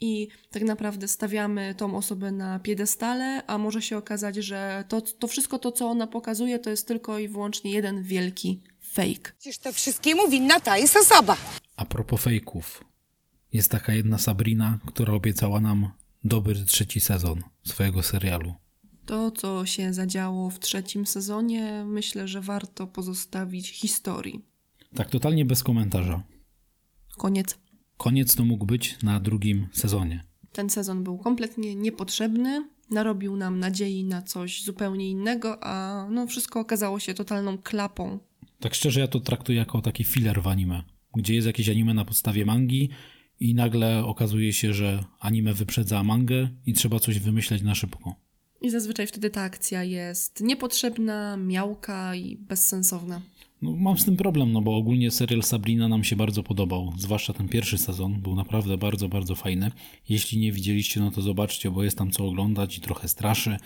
I 0.01 0.29
tak 0.51 0.62
naprawdę 0.62 1.09
stawiamy 1.09 1.75
tą 1.75 1.97
osobę 1.97 2.33
na 2.33 2.59
piedestale, 2.59 3.43
a 3.47 3.59
może 3.59 3.83
się 3.83 3.97
okazać, 3.97 4.37
że 4.37 4.85
to, 4.89 5.01
to 5.01 5.27
wszystko 5.29 5.59
to, 5.59 5.73
co 5.73 5.91
ona 5.91 6.07
pokazuje, 6.07 6.59
to 6.59 6.71
jest 6.71 6.89
tylko 6.89 7.19
i 7.19 7.29
wyłącznie 7.29 7.73
jeden 7.73 8.03
wielki 8.03 8.61
fake. 8.81 9.33
Przecież 9.39 9.59
to 9.59 9.73
wszystkiemu 9.73 10.29
winna 10.29 10.61
ta 10.61 10.79
jest 10.79 10.97
osoba. 10.97 11.37
A 11.77 11.85
propos 11.85 12.23
fejków, 12.23 12.85
jest 13.52 13.71
taka 13.71 13.94
jedna 13.94 14.18
Sabrina, 14.18 14.78
która 14.87 15.12
obiecała 15.12 15.61
nam 15.61 15.90
dobry 16.25 16.64
trzeci 16.64 17.00
sezon 17.00 17.42
swojego 17.64 18.02
serialu. 18.02 18.54
To, 19.06 19.30
co 19.30 19.66
się 19.66 19.92
zadziało 19.92 20.50
w 20.50 20.59
trzecim 20.59 21.06
sezonie, 21.06 21.85
myślę, 21.87 22.28
że 22.28 22.40
warto 22.40 22.87
pozostawić 22.87 23.71
historii. 23.71 24.44
Tak 24.94 25.11
totalnie 25.11 25.44
bez 25.44 25.62
komentarza. 25.62 26.23
Koniec. 27.16 27.59
Koniec 27.97 28.35
to 28.35 28.44
mógł 28.44 28.66
być 28.66 29.02
na 29.02 29.21
drugim 29.21 29.68
sezonie. 29.73 30.25
Ten 30.52 30.71
sezon 30.71 31.04
był 31.04 31.18
kompletnie 31.18 31.75
niepotrzebny, 31.75 32.68
narobił 32.90 33.37
nam 33.37 33.59
nadziei 33.61 34.04
na 34.04 34.23
coś 34.23 34.64
zupełnie 34.64 35.11
innego, 35.11 35.64
a 35.64 36.06
no 36.11 36.26
wszystko 36.26 36.61
okazało 36.61 36.99
się 37.00 37.14
totalną 37.14 37.59
klapą. 37.59 38.18
Tak 38.61 38.75
szczerze, 38.75 39.00
ja 39.00 39.09
to 39.09 39.21
traktuję 39.21 39.59
jako 39.59 39.82
taki 39.82 40.04
filler 40.04 40.42
w 40.42 40.47
anime, 40.47 40.82
gdzie 41.14 41.35
jest 41.35 41.47
jakieś 41.47 41.68
anime 41.68 41.94
na 41.94 42.04
podstawie 42.04 42.47
mangi 42.47 42.88
i 43.42 43.54
nagle 43.54 44.04
okazuje 44.04 44.52
się, 44.52 44.75
że 44.75 45.04
anime 45.20 45.54
wyprzedza 45.54 46.02
mangę 46.02 46.49
i 46.66 46.72
trzeba 46.72 46.99
coś 46.99 47.18
wymyśleć 47.18 47.62
na 47.62 47.75
szybko. 47.75 48.14
I 48.61 48.70
zazwyczaj 48.70 49.06
wtedy 49.06 49.30
ta 49.30 49.42
akcja 49.42 49.84
jest 49.84 50.40
niepotrzebna, 50.40 51.37
miałka 51.37 52.14
i 52.14 52.37
bezsensowna. 52.37 53.20
No, 53.62 53.76
mam 53.76 53.99
z 53.99 54.04
tym 54.04 54.16
problem, 54.16 54.52
no 54.52 54.62
bo 54.62 54.76
ogólnie 54.76 55.11
serial 55.11 55.42
Sabrina 55.42 55.88
nam 55.88 56.04
się 56.04 56.16
bardzo 56.16 56.42
podobał, 56.42 56.92
zwłaszcza 56.99 57.32
ten 57.32 57.49
pierwszy 57.49 57.78
sezon, 57.78 58.20
był 58.20 58.34
naprawdę 58.34 58.78
bardzo, 58.78 59.08
bardzo 59.08 59.34
fajny. 59.34 59.70
Jeśli 60.08 60.38
nie 60.38 60.52
widzieliście, 60.52 61.00
no 61.00 61.11
to 61.11 61.22
zobaczcie, 61.22 61.70
bo 61.70 61.84
jest 61.84 61.99
tam 61.99 62.11
co 62.11 62.26
oglądać 62.26 62.78
i 62.78 62.80
trochę 62.80 63.08
straszy 63.08 63.56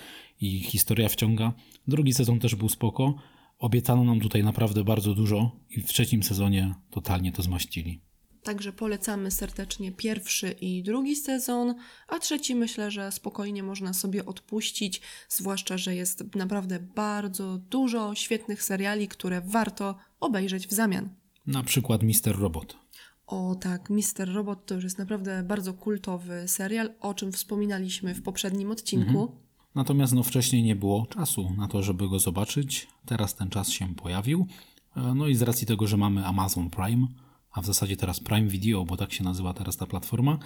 i 0.40 0.60
historia 0.60 1.08
wciąga. 1.08 1.52
Drugi 1.88 2.12
sezon 2.12 2.40
też 2.40 2.54
był 2.54 2.68
spoko. 2.68 3.14
Obiecano 3.58 4.04
nam 4.04 4.20
tutaj 4.20 4.44
naprawdę 4.44 4.84
bardzo 4.84 5.14
dużo 5.14 5.56
i 5.70 5.80
w 5.80 5.86
trzecim 5.86 6.22
sezonie 6.22 6.74
totalnie 6.90 7.32
to 7.32 7.42
zmaścili. 7.42 8.00
Także 8.46 8.72
polecamy 8.72 9.30
serdecznie 9.30 9.92
pierwszy 9.92 10.50
i 10.50 10.82
drugi 10.82 11.16
sezon, 11.16 11.74
a 12.08 12.18
trzeci 12.18 12.54
myślę, 12.54 12.90
że 12.90 13.12
spokojnie 13.12 13.62
można 13.62 13.92
sobie 13.92 14.26
odpuścić, 14.26 15.00
zwłaszcza, 15.28 15.78
że 15.78 15.94
jest 15.94 16.34
naprawdę 16.34 16.80
bardzo 16.80 17.58
dużo 17.58 18.14
świetnych 18.14 18.62
seriali, 18.62 19.08
które 19.08 19.40
warto 19.40 19.96
obejrzeć 20.20 20.68
w 20.68 20.72
zamian. 20.72 21.08
Na 21.46 21.62
przykład 21.62 22.02
Mister 22.02 22.38
Robot. 22.38 22.76
O 23.26 23.54
tak, 23.60 23.90
Mister 23.90 24.32
Robot 24.32 24.66
to 24.66 24.74
już 24.74 24.84
jest 24.84 24.98
naprawdę 24.98 25.42
bardzo 25.42 25.74
kultowy 25.74 26.48
serial, 26.48 26.90
o 27.00 27.14
czym 27.14 27.32
wspominaliśmy 27.32 28.14
w 28.14 28.22
poprzednim 28.22 28.70
odcinku. 28.70 29.32
Natomiast 29.74 30.12
no 30.12 30.22
wcześniej 30.22 30.62
nie 30.62 30.76
było 30.76 31.06
czasu 31.06 31.50
na 31.56 31.68
to, 31.68 31.82
żeby 31.82 32.08
go 32.08 32.18
zobaczyć. 32.18 32.88
Teraz 33.06 33.34
ten 33.34 33.50
czas 33.50 33.68
się 33.68 33.94
pojawił. 33.94 34.46
E, 34.96 35.14
No 35.14 35.26
i 35.26 35.34
z 35.34 35.42
racji 35.42 35.66
tego, 35.66 35.86
że 35.86 35.96
mamy 35.96 36.26
Amazon 36.26 36.70
Prime, 36.70 37.06
a 37.56 37.60
w 37.60 37.66
zasadzie 37.66 37.96
teraz 37.96 38.20
Prime 38.20 38.48
Video, 38.48 38.84
bo 38.84 38.96
tak 38.96 39.12
się 39.12 39.24
nazywa 39.24 39.54
teraz 39.54 39.76
ta 39.76 39.86
platforma, 39.86 40.38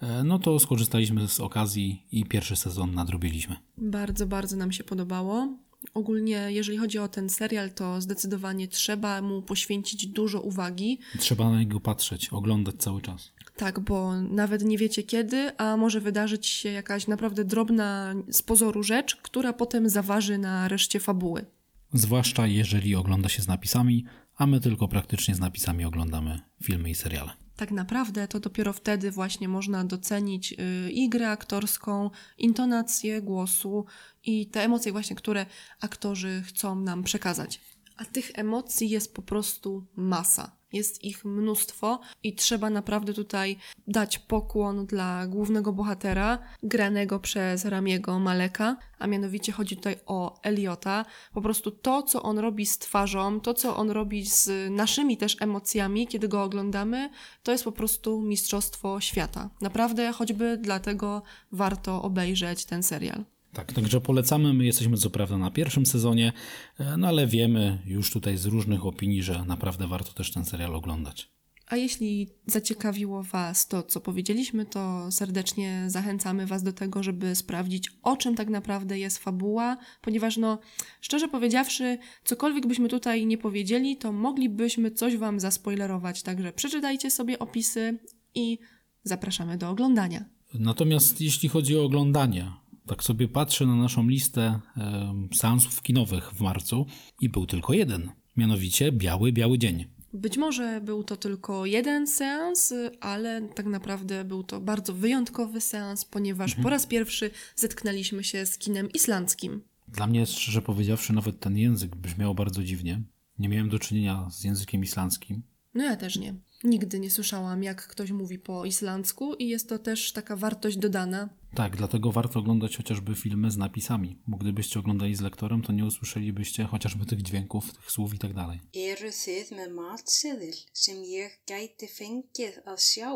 e, 0.00 0.24
no 0.24 0.38
to 0.38 0.58
skorzystaliśmy 0.58 1.28
z 1.28 1.40
okazji 1.40 2.06
i 2.12 2.24
pierwszy 2.24 2.56
sezon 2.56 2.94
nadrobiliśmy. 2.94 3.56
Bardzo, 3.78 4.26
bardzo 4.26 4.56
nam 4.56 4.72
się 4.72 4.84
podobało. 4.84 5.48
Ogólnie, 5.94 6.46
jeżeli 6.48 6.78
chodzi 6.78 6.98
o 6.98 7.08
ten 7.08 7.30
serial, 7.30 7.70
to 7.70 8.00
zdecydowanie 8.00 8.68
trzeba 8.68 9.22
mu 9.22 9.42
poświęcić 9.42 10.06
dużo 10.06 10.40
uwagi. 10.40 10.98
Trzeba 11.18 11.50
na 11.50 11.58
niego 11.58 11.80
patrzeć, 11.80 12.28
oglądać 12.28 12.74
cały 12.78 13.02
czas. 13.02 13.32
Tak, 13.56 13.80
bo 13.80 14.22
nawet 14.22 14.64
nie 14.64 14.78
wiecie 14.78 15.02
kiedy, 15.02 15.56
a 15.56 15.76
może 15.76 16.00
wydarzyć 16.00 16.46
się 16.46 16.68
jakaś 16.68 17.06
naprawdę 17.06 17.44
drobna 17.44 18.14
z 18.30 18.42
pozoru 18.42 18.82
rzecz, 18.82 19.16
która 19.16 19.52
potem 19.52 19.88
zaważy 19.88 20.38
na 20.38 20.68
reszcie 20.68 21.00
fabuły. 21.00 21.44
Zwłaszcza 21.92 22.46
jeżeli 22.46 22.94
ogląda 22.94 23.28
się 23.28 23.42
z 23.42 23.48
napisami, 23.48 24.04
a 24.38 24.46
my 24.46 24.60
tylko 24.60 24.88
praktycznie 24.88 25.34
z 25.34 25.40
napisami 25.40 25.84
oglądamy 25.84 26.40
filmy 26.62 26.90
i 26.90 26.94
seriale. 26.94 27.30
Tak 27.56 27.70
naprawdę 27.70 28.28
to 28.28 28.40
dopiero 28.40 28.72
wtedy 28.72 29.10
właśnie 29.10 29.48
można 29.48 29.84
docenić 29.84 30.52
y, 30.52 30.90
i 30.90 31.08
grę 31.08 31.30
aktorską, 31.30 32.10
intonację 32.38 33.22
głosu 33.22 33.84
i 34.24 34.46
te 34.46 34.62
emocje 34.62 34.92
właśnie, 34.92 35.16
które 35.16 35.46
aktorzy 35.80 36.42
chcą 36.46 36.74
nam 36.80 37.02
przekazać. 37.02 37.60
A 37.96 38.04
tych 38.04 38.30
emocji 38.34 38.90
jest 38.90 39.14
po 39.14 39.22
prostu 39.22 39.86
masa. 39.96 40.57
Jest 40.72 41.04
ich 41.04 41.24
mnóstwo 41.24 42.00
i 42.22 42.34
trzeba 42.34 42.70
naprawdę 42.70 43.14
tutaj 43.14 43.56
dać 43.86 44.18
pokłon 44.18 44.86
dla 44.86 45.26
głównego 45.26 45.72
bohatera, 45.72 46.38
granego 46.62 47.20
przez 47.20 47.64
Ramiego 47.64 48.18
Maleka, 48.18 48.76
a 48.98 49.06
mianowicie 49.06 49.52
chodzi 49.52 49.76
tutaj 49.76 49.96
o 50.06 50.40
Eliota. 50.42 51.04
Po 51.32 51.42
prostu 51.42 51.70
to, 51.70 52.02
co 52.02 52.22
on 52.22 52.38
robi 52.38 52.66
z 52.66 52.78
twarzą, 52.78 53.40
to, 53.40 53.54
co 53.54 53.76
on 53.76 53.90
robi 53.90 54.26
z 54.26 54.50
naszymi 54.70 55.16
też 55.16 55.36
emocjami, 55.40 56.06
kiedy 56.06 56.28
go 56.28 56.42
oglądamy, 56.42 57.10
to 57.42 57.52
jest 57.52 57.64
po 57.64 57.72
prostu 57.72 58.20
mistrzostwo 58.22 59.00
świata. 59.00 59.50
Naprawdę, 59.60 60.12
choćby 60.12 60.58
dlatego 60.60 61.22
warto 61.52 62.02
obejrzeć 62.02 62.64
ten 62.64 62.82
serial. 62.82 63.24
Tak, 63.58 63.72
także 63.72 64.00
polecamy. 64.00 64.54
My 64.54 64.64
jesteśmy 64.64 64.96
co 64.96 65.10
prawda 65.10 65.38
na 65.38 65.50
pierwszym 65.50 65.86
sezonie, 65.86 66.32
e, 66.78 66.96
no 66.96 67.08
ale 67.08 67.26
wiemy 67.26 67.78
już 67.86 68.10
tutaj 68.10 68.36
z 68.36 68.46
różnych 68.46 68.86
opinii, 68.86 69.22
że 69.22 69.44
naprawdę 69.44 69.86
warto 69.86 70.12
też 70.12 70.32
ten 70.32 70.44
serial 70.44 70.74
oglądać. 70.74 71.30
A 71.66 71.76
jeśli 71.76 72.28
zaciekawiło 72.46 73.22
Was 73.22 73.68
to, 73.68 73.82
co 73.82 74.00
powiedzieliśmy, 74.00 74.66
to 74.66 75.10
serdecznie 75.10 75.84
zachęcamy 75.86 76.46
Was 76.46 76.62
do 76.62 76.72
tego, 76.72 77.02
żeby 77.02 77.34
sprawdzić, 77.34 77.90
o 78.02 78.16
czym 78.16 78.34
tak 78.34 78.48
naprawdę 78.48 78.98
jest 78.98 79.18
fabuła, 79.18 79.76
ponieważ, 80.02 80.36
no, 80.36 80.58
szczerze 81.00 81.28
powiedziawszy, 81.28 81.98
cokolwiek 82.24 82.66
byśmy 82.66 82.88
tutaj 82.88 83.26
nie 83.26 83.38
powiedzieli, 83.38 83.96
to 83.96 84.12
moglibyśmy 84.12 84.90
coś 84.90 85.16
Wam 85.16 85.40
zaspoilerować. 85.40 86.22
Także 86.22 86.52
przeczytajcie 86.52 87.10
sobie 87.10 87.38
opisy 87.38 87.98
i 88.34 88.58
zapraszamy 89.02 89.58
do 89.58 89.68
oglądania. 89.70 90.24
Natomiast 90.54 91.20
jeśli 91.20 91.48
chodzi 91.48 91.76
o 91.76 91.84
oglądanie, 91.84 92.52
tak 92.88 93.04
sobie 93.04 93.28
patrzę 93.28 93.66
na 93.66 93.76
naszą 93.76 94.08
listę 94.08 94.60
e, 94.76 95.14
seansów 95.34 95.82
kinowych 95.82 96.32
w 96.32 96.40
marcu 96.40 96.86
i 97.20 97.28
był 97.28 97.46
tylko 97.46 97.72
jeden, 97.72 98.10
mianowicie 98.36 98.92
Biały, 98.92 99.32
Biały 99.32 99.58
Dzień. 99.58 99.86
Być 100.12 100.36
może 100.36 100.80
był 100.80 101.04
to 101.04 101.16
tylko 101.16 101.66
jeden 101.66 102.06
seans, 102.06 102.74
ale 103.00 103.48
tak 103.54 103.66
naprawdę 103.66 104.24
był 104.24 104.42
to 104.42 104.60
bardzo 104.60 104.94
wyjątkowy 104.94 105.60
seans, 105.60 106.04
ponieważ 106.04 106.54
po 106.54 106.70
raz 106.70 106.86
pierwszy 106.86 107.30
zetknęliśmy 107.56 108.24
się 108.24 108.46
z 108.46 108.58
kinem 108.58 108.92
islandzkim. 108.92 109.62
Dla 109.88 110.06
mnie, 110.06 110.26
szczerze 110.26 110.62
powiedziawszy, 110.62 111.12
nawet 111.12 111.40
ten 111.40 111.56
język 111.56 111.96
brzmiał 111.96 112.34
bardzo 112.34 112.62
dziwnie. 112.62 113.02
Nie 113.38 113.48
miałem 113.48 113.68
do 113.68 113.78
czynienia 113.78 114.28
z 114.30 114.44
językiem 114.44 114.82
islandzkim. 114.82 115.42
No 115.74 115.84
ja 115.84 115.96
też 115.96 116.16
nie. 116.16 116.34
Nigdy 116.64 117.00
nie 117.00 117.10
słyszałam, 117.10 117.62
jak 117.62 117.86
ktoś 117.86 118.10
mówi 118.10 118.38
po 118.38 118.64
islandzku 118.64 119.34
i 119.34 119.48
jest 119.48 119.68
to 119.68 119.78
też 119.78 120.12
taka 120.12 120.36
wartość 120.36 120.76
dodana. 120.76 121.28
Tak, 121.54 121.76
dlatego 121.76 122.12
warto 122.12 122.38
oglądać 122.38 122.76
chociażby 122.76 123.14
filmy 123.14 123.50
z 123.50 123.56
napisami, 123.56 124.18
bo 124.26 124.36
gdybyście 124.36 124.80
oglądali 124.80 125.14
z 125.14 125.20
lektorem, 125.20 125.62
to 125.62 125.72
nie 125.72 125.84
usłyszelibyście 125.84 126.64
chociażby 126.64 127.06
tych 127.06 127.22
dźwięków, 127.22 127.72
tych 127.72 127.90
słów 127.90 128.14
i 128.14 128.18
tak 128.18 128.34
dalej. 128.34 128.60
Eru 128.74 129.08
þið 129.08 129.54
með 129.58 129.70
matseðil 129.78 130.56
sem 130.74 131.02
ég 131.04 131.38
gæti 131.46 131.88
fengið 131.88 132.62
að 132.66 132.78
sjá? 132.78 133.12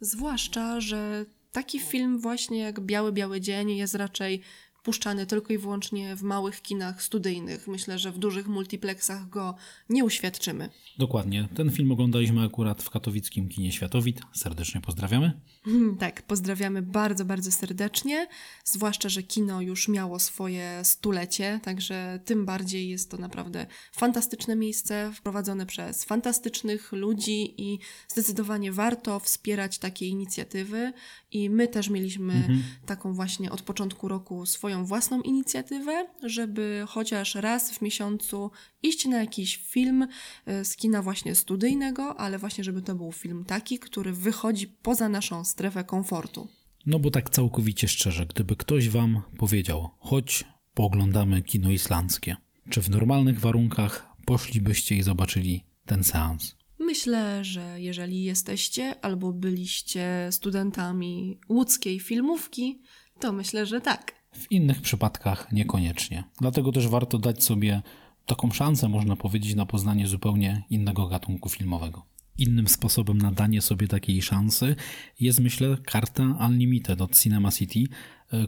Zwłaszcza, 0.00 0.80
że 0.80 1.26
taki 1.52 1.80
film 1.80 2.18
właśnie 2.20 2.58
jak 2.58 2.80
Biały 2.80 3.12
Biały 3.12 3.40
Dzień 3.40 3.76
jest 3.76 3.94
raczej 3.94 4.40
puszczany 4.86 5.26
tylko 5.26 5.52
i 5.52 5.58
wyłącznie 5.58 6.16
w 6.16 6.22
małych 6.22 6.62
kinach 6.62 7.02
studyjnych. 7.02 7.68
Myślę, 7.68 7.98
że 7.98 8.12
w 8.12 8.18
dużych 8.18 8.48
multiplexach 8.48 9.28
go 9.28 9.54
nie 9.88 10.04
uświadczymy. 10.04 10.68
Dokładnie, 10.98 11.48
ten 11.56 11.70
film 11.70 11.92
oglądaliśmy 11.92 12.42
akurat 12.44 12.82
w 12.82 12.90
katowickim 12.90 13.48
kinie 13.48 13.72
Światowit. 13.72 14.20
Serdecznie 14.32 14.80
pozdrawiamy. 14.80 15.40
Hmm, 15.64 15.96
Tak, 15.96 16.22
pozdrawiamy 16.22 16.82
bardzo, 16.82 17.24
bardzo 17.24 17.52
serdecznie. 17.52 18.26
Zwłaszcza, 18.64 19.08
że 19.08 19.22
kino 19.22 19.60
już 19.60 19.88
miało 19.88 20.18
swoje 20.18 20.80
stulecie, 20.84 21.60
także 21.62 22.20
tym 22.24 22.44
bardziej 22.44 22.88
jest 22.88 23.10
to 23.10 23.16
naprawdę 23.16 23.66
fantastyczne 23.92 24.56
miejsce, 24.56 25.12
wprowadzone 25.14 25.66
przez 25.66 26.04
fantastycznych 26.04 26.92
ludzi 26.92 27.54
i 27.62 27.78
zdecydowanie 28.08 28.72
warto 28.72 29.20
wspierać 29.20 29.78
takie 29.78 30.06
inicjatywy. 30.06 30.92
I 31.32 31.50
my 31.50 31.68
też 31.68 31.90
mieliśmy 31.90 32.48
taką 32.86 33.14
właśnie 33.14 33.50
od 33.50 33.62
początku 33.62 34.08
roku 34.08 34.46
swoją 34.46 34.75
własną 34.84 35.20
inicjatywę, 35.20 36.06
żeby 36.22 36.84
chociaż 36.88 37.34
raz 37.34 37.70
w 37.70 37.82
miesiącu 37.82 38.50
iść 38.82 39.04
na 39.04 39.20
jakiś 39.20 39.56
film 39.56 40.06
e, 40.46 40.64
z 40.64 40.76
kina 40.76 41.02
właśnie 41.02 41.34
studyjnego, 41.34 42.20
ale 42.20 42.38
właśnie, 42.38 42.64
żeby 42.64 42.82
to 42.82 42.94
był 42.94 43.12
film 43.12 43.44
taki, 43.44 43.78
który 43.78 44.12
wychodzi 44.12 44.66
poza 44.66 45.08
naszą 45.08 45.44
strefę 45.44 45.84
komfortu. 45.84 46.48
No 46.86 46.98
bo 46.98 47.10
tak 47.10 47.30
całkowicie 47.30 47.88
szczerze, 47.88 48.26
gdyby 48.26 48.56
ktoś 48.56 48.88
wam 48.88 49.22
powiedział, 49.38 49.90
chodź 49.98 50.44
pooglądamy 50.74 51.42
kino 51.42 51.70
islandzkie, 51.70 52.36
czy 52.70 52.82
w 52.82 52.90
normalnych 52.90 53.40
warunkach 53.40 54.08
poszlibyście 54.24 54.96
i 54.96 55.02
zobaczyli 55.02 55.64
ten 55.86 56.04
seans? 56.04 56.56
Myślę, 56.78 57.44
że 57.44 57.80
jeżeli 57.80 58.24
jesteście 58.24 59.04
albo 59.04 59.32
byliście 59.32 60.28
studentami 60.30 61.38
łódzkiej 61.48 62.00
filmówki, 62.00 62.82
to 63.20 63.32
myślę, 63.32 63.66
że 63.66 63.80
tak. 63.80 64.15
W 64.36 64.52
innych 64.52 64.82
przypadkach 64.82 65.52
niekoniecznie. 65.52 66.24
Dlatego 66.40 66.72
też 66.72 66.88
warto 66.88 67.18
dać 67.18 67.44
sobie 67.44 67.82
taką 68.26 68.50
szansę, 68.50 68.88
można 68.88 69.16
powiedzieć, 69.16 69.54
na 69.54 69.66
poznanie 69.66 70.06
zupełnie 70.06 70.62
innego 70.70 71.08
gatunku 71.08 71.48
filmowego. 71.48 72.02
Innym 72.38 72.68
sposobem 72.68 73.18
na 73.18 73.32
danie 73.32 73.62
sobie 73.62 73.88
takiej 73.88 74.22
szansy 74.22 74.76
jest, 75.20 75.40
myślę, 75.40 75.76
karta 75.84 76.22
Unlimited 76.22 77.00
od 77.00 77.18
Cinema 77.18 77.50
City, 77.50 77.84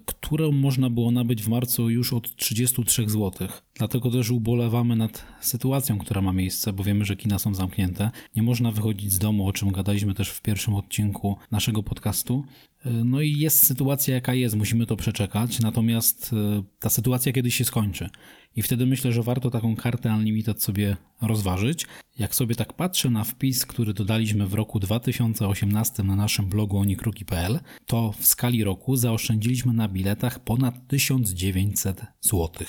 którą 0.06 0.52
można 0.52 0.90
było 0.90 1.10
nabyć 1.10 1.42
w 1.42 1.48
marcu 1.48 1.90
już 1.90 2.12
od 2.12 2.36
33 2.36 3.08
zł. 3.08 3.48
Dlatego 3.74 4.10
też 4.10 4.30
ubolewamy 4.30 4.96
nad 4.96 5.24
sytuacją, 5.40 5.98
która 5.98 6.22
ma 6.22 6.32
miejsce, 6.32 6.72
bo 6.72 6.84
wiemy, 6.84 7.04
że 7.04 7.16
kina 7.16 7.38
są 7.38 7.54
zamknięte. 7.54 8.10
Nie 8.36 8.42
można 8.42 8.72
wychodzić 8.72 9.12
z 9.12 9.18
domu, 9.18 9.48
o 9.48 9.52
czym 9.52 9.72
gadaliśmy 9.72 10.14
też 10.14 10.28
w 10.30 10.42
pierwszym 10.42 10.74
odcinku 10.74 11.36
naszego 11.50 11.82
podcastu. 11.82 12.44
E, 12.84 12.90
No 12.90 13.20
i 13.20 13.38
jest 13.38 13.66
sytuacja, 13.66 14.14
jaka 14.14 14.34
jest, 14.34 14.56
musimy 14.56 14.86
to 14.86 14.96
przeczekać, 14.96 15.60
natomiast 15.60 16.30
e, 16.32 16.62
ta 16.78 16.90
sytuacja 16.90 17.32
kiedyś 17.32 17.54
się 17.54 17.64
skończy. 17.64 18.10
I 18.56 18.62
wtedy 18.62 18.86
myślę, 18.86 19.12
że 19.12 19.22
warto 19.22 19.50
taką 19.50 19.76
kartę 19.76 20.14
Unlimited 20.14 20.62
sobie 20.62 20.96
rozważyć. 21.22 21.86
Jak 22.18 22.34
sobie 22.34 22.54
tak 22.54 22.72
patrzę 22.72 23.10
na 23.10 23.24
wpis, 23.24 23.66
który 23.66 23.94
dodaliśmy 23.94 24.46
w 24.46 24.54
roku 24.54 24.80
2018 24.80 26.02
na 26.02 26.16
naszym 26.16 26.46
blogu 26.48 26.78
onikruki.pl, 26.78 27.60
to 27.86 28.12
w 28.18 28.26
skali 28.26 28.64
roku 28.64 28.96
zaoszczędziliśmy 28.96 29.67
wydaliśmy 29.68 29.72
na 29.72 29.88
biletach 29.88 30.38
ponad 30.38 30.88
1900 30.88 32.02
zł. 32.20 32.66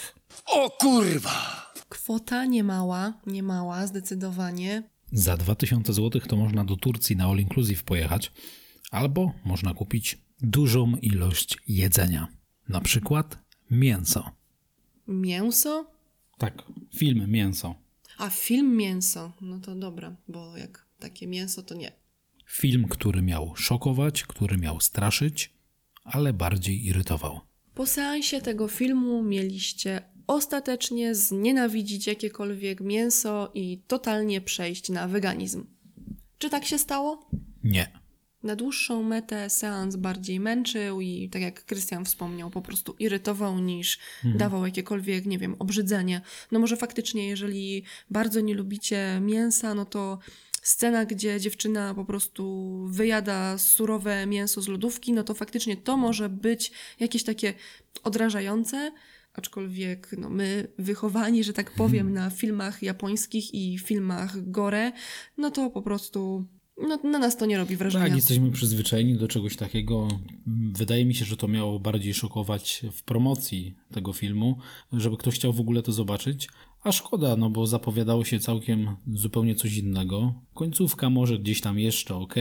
Kwota 1.89 2.45
niemała, 2.45 3.13
niemała, 3.27 3.87
zdecydowanie. 3.87 4.83
Za 5.11 5.37
2000 5.37 5.93
zł 5.93 6.21
to 6.27 6.37
można 6.37 6.65
do 6.65 6.75
Turcji 6.75 7.15
na 7.15 7.25
all 7.25 7.39
inclusive 7.39 7.83
pojechać, 7.83 8.31
albo 8.91 9.33
można 9.45 9.73
kupić 9.73 10.17
dużą 10.41 10.95
ilość 11.01 11.57
jedzenia. 11.67 12.27
Na 12.69 12.81
przykład 12.81 13.37
mięso. 13.71 14.31
Mięso? 15.07 15.91
Tak, 16.37 16.63
film 16.95 17.31
Mięso. 17.31 17.75
A 18.17 18.29
film 18.29 18.77
mięso. 18.77 19.31
No 19.41 19.59
to 19.59 19.75
dobra, 19.75 20.15
bo 20.27 20.57
jak 20.57 20.85
takie 20.99 21.27
mięso, 21.27 21.63
to 21.63 21.75
nie. 21.75 21.91
Film, 22.45 22.87
który 22.87 23.21
miał 23.21 23.55
szokować, 23.55 24.23
który 24.23 24.57
miał 24.57 24.79
straszyć, 24.81 25.58
ale 26.11 26.33
bardziej 26.33 26.85
irytował. 26.85 27.39
Po 27.73 27.85
seansie 27.85 28.41
tego 28.41 28.67
filmu 28.67 29.23
mieliście 29.23 30.01
ostatecznie 30.27 31.15
znienawidzić 31.15 32.07
jakiekolwiek 32.07 32.81
mięso 32.81 33.51
i 33.53 33.81
totalnie 33.87 34.41
przejść 34.41 34.89
na 34.89 35.07
weganizm. 35.07 35.65
Czy 36.37 36.49
tak 36.49 36.65
się 36.65 36.77
stało? 36.77 37.29
Nie. 37.63 37.99
Na 38.43 38.55
dłuższą 38.55 39.03
metę 39.03 39.49
seans 39.49 39.95
bardziej 39.95 40.39
męczył 40.39 41.01
i, 41.01 41.29
tak 41.29 41.41
jak 41.41 41.65
Krystian 41.65 42.05
wspomniał, 42.05 42.49
po 42.49 42.61
prostu 42.61 42.95
irytował 42.99 43.59
niż 43.59 43.99
dawał 44.23 44.65
jakiekolwiek, 44.65 45.25
nie 45.25 45.37
wiem, 45.37 45.55
obrzydzenie. 45.59 46.21
No 46.51 46.59
może 46.59 46.77
faktycznie, 46.77 47.27
jeżeli 47.27 47.83
bardzo 48.09 48.41
nie 48.41 48.53
lubicie 48.53 49.19
mięsa, 49.21 49.75
no 49.75 49.85
to 49.85 50.19
scena, 50.69 51.05
gdzie 51.05 51.39
dziewczyna 51.39 51.93
po 51.93 52.05
prostu 52.05 52.43
wyjada 52.89 53.57
surowe 53.57 54.25
mięso 54.25 54.61
z 54.61 54.67
lodówki, 54.67 55.13
no 55.13 55.23
to 55.23 55.33
faktycznie 55.33 55.77
to 55.77 55.97
może 55.97 56.29
być 56.29 56.71
jakieś 56.99 57.23
takie 57.23 57.53
odrażające, 58.03 58.91
aczkolwiek 59.33 60.15
no, 60.17 60.29
my 60.29 60.67
wychowani, 60.77 61.43
że 61.43 61.53
tak 61.53 61.71
powiem, 61.71 62.13
na 62.13 62.29
filmach 62.29 62.83
japońskich 62.83 63.53
i 63.53 63.77
filmach 63.77 64.51
gore, 64.51 64.91
no 65.37 65.51
to 65.51 65.69
po 65.69 65.81
prostu 65.81 66.45
no, 66.87 66.99
na 67.03 67.19
nas 67.19 67.37
to 67.37 67.45
nie 67.45 67.57
robi 67.57 67.75
wrażenia. 67.75 68.05
Tak, 68.05 68.15
jesteśmy 68.15 68.51
przyzwyczajeni 68.51 69.17
do 69.17 69.27
czegoś 69.27 69.55
takiego. 69.55 70.07
Wydaje 70.73 71.05
mi 71.05 71.15
się, 71.15 71.25
że 71.25 71.37
to 71.37 71.47
miało 71.47 71.79
bardziej 71.79 72.13
szokować 72.13 72.85
w 72.91 73.03
promocji 73.03 73.75
tego 73.91 74.13
filmu, 74.13 74.57
żeby 74.93 75.17
ktoś 75.17 75.35
chciał 75.35 75.53
w 75.53 75.59
ogóle 75.59 75.81
to 75.81 75.91
zobaczyć. 75.91 76.49
A 76.83 76.91
szkoda, 76.91 77.35
no 77.35 77.49
bo 77.49 77.67
zapowiadało 77.67 78.25
się 78.25 78.39
całkiem 78.39 78.95
zupełnie 79.13 79.55
coś 79.55 79.77
innego. 79.77 80.33
Końcówka 80.53 81.09
może 81.09 81.39
gdzieś 81.39 81.61
tam 81.61 81.79
jeszcze 81.79 82.15
ok, 82.15 82.35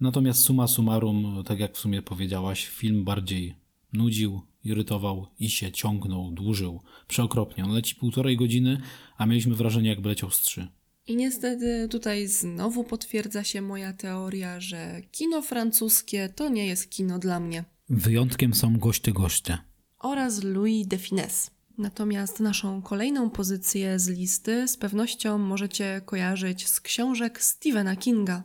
natomiast 0.00 0.40
summa 0.40 0.66
summarum, 0.66 1.44
tak 1.46 1.60
jak 1.60 1.74
w 1.74 1.78
sumie 1.78 2.02
powiedziałaś, 2.02 2.68
film 2.68 3.04
bardziej 3.04 3.54
nudził, 3.92 4.40
irytował 4.64 5.26
i 5.38 5.50
się 5.50 5.72
ciągnął, 5.72 6.30
dłużył. 6.30 6.80
Przeokropnie. 7.08 7.64
On 7.64 7.70
leci 7.70 7.94
półtorej 7.94 8.36
godziny, 8.36 8.80
a 9.16 9.26
mieliśmy 9.26 9.54
wrażenie, 9.54 9.88
jakby 9.88 10.08
leciał 10.08 10.30
z 10.30 10.40
trzy. 10.40 10.68
I 11.06 11.16
niestety 11.16 11.88
tutaj 11.90 12.26
znowu 12.26 12.84
potwierdza 12.84 13.44
się 13.44 13.62
moja 13.62 13.92
teoria, 13.92 14.60
że 14.60 15.02
kino 15.12 15.42
francuskie 15.42 16.28
to 16.28 16.48
nie 16.48 16.66
jest 16.66 16.90
kino 16.90 17.18
dla 17.18 17.40
mnie. 17.40 17.64
Wyjątkiem 17.88 18.54
są 18.54 18.78
goście 18.78 19.12
goście. 19.12 19.58
Oraz 19.98 20.44
Louis 20.44 20.86
de 20.86 20.98
Finesse. 20.98 21.50
Natomiast 21.78 22.40
naszą 22.40 22.82
kolejną 22.82 23.30
pozycję 23.30 23.98
z 23.98 24.08
listy 24.08 24.68
z 24.68 24.76
pewnością 24.76 25.38
możecie 25.38 26.00
kojarzyć 26.04 26.68
z 26.68 26.80
książek 26.80 27.42
Stephena 27.42 27.96
Kinga. 27.96 28.42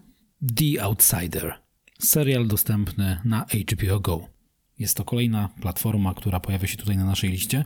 The 0.56 0.84
Outsider. 0.84 1.54
Serial 2.00 2.48
dostępny 2.48 3.20
na 3.26 3.46
HBO 3.72 4.00
Go. 4.00 4.28
Jest 4.80 4.98
to 4.98 5.06
kolejna 5.06 5.50
platforma, 5.62 6.14
która 6.14 6.40
pojawia 6.40 6.68
się 6.68 6.78
tutaj 6.78 6.98
na 6.98 7.06
naszej 7.06 7.30
liście, 7.30 7.66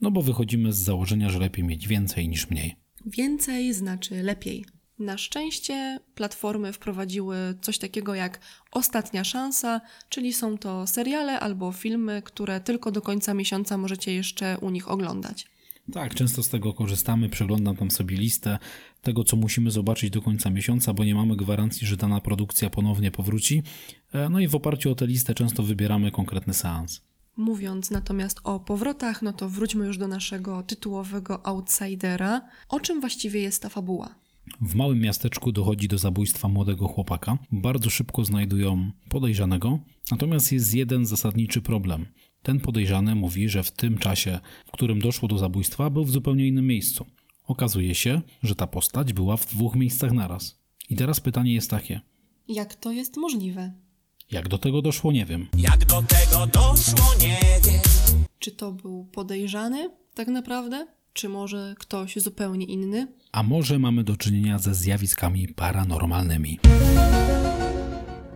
no 0.00 0.10
bo 0.10 0.22
wychodzimy 0.22 0.72
z 0.72 0.76
założenia, 0.76 1.30
że 1.30 1.38
lepiej 1.38 1.64
mieć 1.64 1.88
więcej 1.88 2.28
niż 2.28 2.50
mniej. 2.50 2.76
Więcej 3.06 3.74
znaczy 3.74 4.22
lepiej. 4.22 4.64
Na 4.98 5.18
szczęście 5.18 6.00
platformy 6.14 6.72
wprowadziły 6.72 7.36
coś 7.60 7.78
takiego 7.78 8.14
jak 8.14 8.40
ostatnia 8.72 9.24
szansa, 9.24 9.80
czyli 10.08 10.32
są 10.32 10.58
to 10.58 10.86
seriale 10.86 11.40
albo 11.40 11.72
filmy, 11.72 12.22
które 12.24 12.60
tylko 12.60 12.92
do 12.92 13.02
końca 13.02 13.34
miesiąca 13.34 13.76
możecie 13.76 14.14
jeszcze 14.14 14.58
u 14.60 14.70
nich 14.70 14.88
oglądać. 14.90 15.46
Tak, 15.92 16.14
często 16.14 16.42
z 16.42 16.48
tego 16.48 16.74
korzystamy, 16.74 17.28
przeglądam 17.28 17.76
tam 17.76 17.90
sobie 17.90 18.16
listę 18.16 18.58
tego, 19.02 19.24
co 19.24 19.36
musimy 19.36 19.70
zobaczyć 19.70 20.10
do 20.10 20.22
końca 20.22 20.50
miesiąca, 20.50 20.94
bo 20.94 21.04
nie 21.04 21.14
mamy 21.14 21.36
gwarancji, 21.36 21.86
że 21.86 21.96
dana 21.96 22.20
produkcja 22.20 22.70
ponownie 22.70 23.10
powróci. 23.10 23.62
E, 24.12 24.28
No 24.28 24.40
i 24.40 24.48
w 24.48 24.54
oparciu 24.54 24.90
o 24.90 24.94
tę 24.94 25.06
listę 25.06 25.34
często 25.34 25.62
wybieramy 25.62 26.10
konkretny 26.10 26.54
seans. 26.54 27.00
Mówiąc 27.36 27.90
natomiast 27.90 28.40
o 28.44 28.60
powrotach, 28.60 29.22
no 29.22 29.32
to 29.32 29.48
wróćmy 29.48 29.86
już 29.86 29.98
do 29.98 30.08
naszego 30.08 30.62
tytułowego 30.62 31.46
outsidera. 31.46 32.40
O 32.68 32.80
czym 32.80 33.00
właściwie 33.00 33.40
jest 33.40 33.62
ta 33.62 33.68
fabuła? 33.68 34.14
W 34.60 34.74
małym 34.74 35.00
miasteczku 35.00 35.52
dochodzi 35.52 35.88
do 35.88 35.98
zabójstwa 35.98 36.48
młodego 36.48 36.88
chłopaka. 36.88 37.38
Bardzo 37.52 37.90
szybko 37.90 38.24
znajdują 38.24 38.90
podejrzanego, 39.08 39.78
natomiast 40.10 40.52
jest 40.52 40.74
jeden 40.74 41.06
zasadniczy 41.06 41.62
problem. 41.62 42.06
Ten 42.42 42.60
podejrzany 42.60 43.14
mówi, 43.14 43.48
że 43.48 43.62
w 43.62 43.70
tym 43.70 43.98
czasie, 43.98 44.40
w 44.66 44.70
którym 44.70 45.00
doszło 45.00 45.28
do 45.28 45.38
zabójstwa, 45.38 45.90
był 45.90 46.04
w 46.04 46.10
zupełnie 46.10 46.46
innym 46.48 46.66
miejscu. 46.66 47.06
Okazuje 47.46 47.94
się, 47.94 48.20
że 48.42 48.54
ta 48.54 48.66
postać 48.66 49.12
była 49.12 49.36
w 49.36 49.46
dwóch 49.46 49.74
miejscach 49.76 50.12
naraz. 50.12 50.58
I 50.90 50.96
teraz 50.96 51.20
pytanie 51.20 51.54
jest 51.54 51.70
takie: 51.70 52.00
Jak 52.48 52.74
to 52.74 52.92
jest 52.92 53.16
możliwe? 53.16 53.72
jak 54.30 54.48
do 54.48 54.58
tego 54.58 54.82
doszło, 54.82 55.12
nie 55.12 55.26
wiem. 55.26 55.46
Czy 58.38 58.50
to 58.52 58.72
był 58.72 59.04
podejrzany 59.04 59.90
tak 60.14 60.28
naprawdę? 60.28 60.86
Czy 61.16 61.28
może 61.28 61.74
ktoś 61.78 62.16
zupełnie 62.16 62.66
inny? 62.66 63.06
A 63.32 63.42
może 63.42 63.78
mamy 63.78 64.04
do 64.04 64.16
czynienia 64.16 64.58
ze 64.58 64.74
zjawiskami 64.74 65.48
paranormalnymi? 65.48 66.58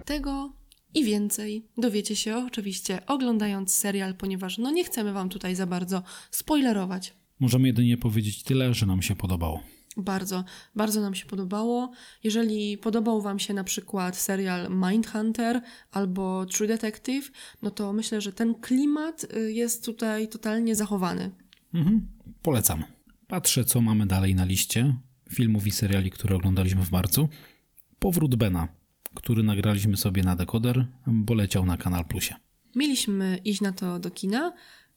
Tego 0.05 0.53
i 0.95 1.05
więcej 1.05 1.67
dowiecie 1.79 2.17
się 2.17 2.37
oczywiście 2.37 3.07
oglądając 3.07 3.75
serial, 3.75 4.15
ponieważ 4.15 4.59
no 4.59 4.71
nie 4.71 4.85
chcemy 4.85 5.13
wam 5.13 5.29
tutaj 5.29 5.55
za 5.55 5.67
bardzo 5.67 6.03
spoilerować. 6.31 7.15
Możemy 7.41 7.67
jedynie 7.67 7.97
powiedzieć 7.97 8.43
tyle, 8.43 8.75
że 8.75 8.87
nam 8.87 9.03
się 9.03 9.17
podobało. 9.17 9.63
Bardzo, 9.97 10.45
bardzo 10.77 11.01
nam 11.01 11.15
się 11.15 11.27
podobało. 11.27 11.93
Jeżeli 12.25 12.79
podobał 12.79 13.23
Wam 13.23 13.39
się 13.39 13.55
na 13.55 13.65
przykład 13.65 14.17
serial 14.17 14.71
Mindhunter 14.71 15.63
albo 15.93 16.47
True 16.47 16.69
Detective, 16.69 17.31
no 17.63 17.71
to 17.71 17.93
myślę, 17.93 18.21
że 18.21 18.33
ten 18.33 18.55
klimat 18.55 19.27
y, 19.37 19.53
jest 19.53 19.85
tutaj 19.85 20.29
totalnie 20.29 20.75
zachowany. 20.77 21.31
Mhm, 21.75 22.07
polecam. 22.43 22.85
Patrzę, 23.27 23.65
co 23.65 23.81
mamy 23.81 24.07
dalej 24.07 24.35
na 24.35 24.45
liście 24.45 24.95
filmów 25.31 25.67
i 25.67 25.71
seriali, 25.71 26.11
które 26.11 26.37
oglądaliśmy 26.37 26.85
w 26.85 26.91
marcu. 26.93 27.29
Powrót 27.99 28.35
Bena, 28.35 28.69
który 29.15 29.43
nagraliśmy 29.43 29.97
sobie 29.97 30.23
na 30.23 30.37
dekoder, 30.37 30.87
bo 31.07 31.35
leciał 31.35 31.67
na 31.67 31.77
Kanal 31.77 32.05
Plusie. 32.05 32.35
Mieliśmy 32.77 33.39
iść 33.45 33.61
na 33.61 33.73
to 33.73 33.99
do 33.99 34.11
kina 34.11 34.53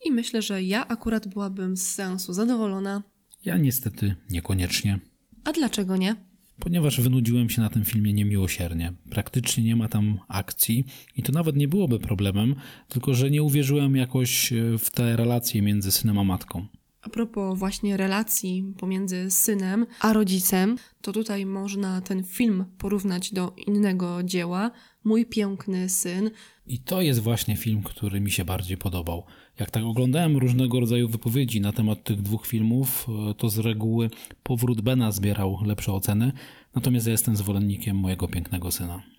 i 0.06 0.12
myślę, 0.12 0.42
że 0.42 0.64
ja 0.64 0.88
akurat 0.88 1.28
byłabym 1.28 1.78
z 1.78 1.88
seansu 1.88 2.34
zadowolona. 2.34 3.04
Ja 3.46 3.58
niestety 3.58 4.16
niekoniecznie, 4.30 5.00
A 5.44 5.52
dlaczego 5.52 5.98
nie? 5.98 6.16
ponieważ 6.60 7.02
wynudziłem 7.02 7.50
się 7.50 7.62
na 7.62 7.70
tym 7.70 7.86
filmie 7.86 8.14
niemiłosiernie. 8.14 8.94
Praktycznie 9.10 9.64
nie 9.64 9.76
ma 9.76 9.88
tam 9.88 10.20
akcji 10.28 10.86
i 11.18 11.24
to 11.24 11.32
nawet 11.32 11.56
nie 11.56 11.68
byłoby 11.68 12.00
problemem, 12.00 12.56
tylko 12.88 13.14
że 13.14 13.32
nie 13.32 13.44
uwierzyłem 13.44 13.96
jakoś 13.96 14.54
e, 14.54 14.78
w 14.78 14.90
te 14.90 15.16
relacje 15.16 15.62
między 15.62 15.92
synem 15.92 16.18
a 16.18 16.24
matką. 16.24 16.68
A 17.04 17.10
propos 17.10 17.60
właśnie 17.60 17.98
relacji 17.98 18.74
pomiędzy 18.78 19.32
synem 19.32 19.86
a 20.00 20.14
rodzicem, 20.14 20.78
to 21.02 21.12
tutaj 21.12 21.46
można 21.46 22.02
ten 22.02 22.24
film 22.24 22.66
porównać 22.78 23.34
do 23.34 23.54
innego 23.68 24.24
dzieła, 24.24 24.72
Mój 25.04 25.26
piękny 25.26 25.90
syn. 25.90 26.30
I 26.68 26.80
to 26.80 27.02
jest 27.02 27.20
właśnie 27.20 27.58
film, 27.58 27.84
który 27.84 28.22
mi 28.22 28.32
się 28.32 28.46
bardziej 28.46 28.78
podobał. 28.78 29.24
Jak 29.60 29.72
tak 29.72 29.84
oglądałem 29.84 30.38
różnego 30.38 30.80
rodzaju 30.80 31.10
wypowiedzi 31.10 31.62
na 31.62 31.72
temat 31.74 32.04
tych 32.04 32.22
dwóch 32.22 32.48
filmów, 32.48 33.08
e, 33.30 33.34
to 33.34 33.50
z 33.50 33.58
reguły 33.58 34.10
powrót 34.44 34.82
Bena 34.82 35.12
zbierał 35.12 35.60
lepsze 35.66 35.94
oceny, 35.94 36.32
natomiast 36.76 37.06
ja 37.06 37.12
jestem 37.12 37.36
zwolennikiem 37.36 37.98
mojego 37.98 38.28
pięknego 38.28 38.72
syna. 38.72 39.13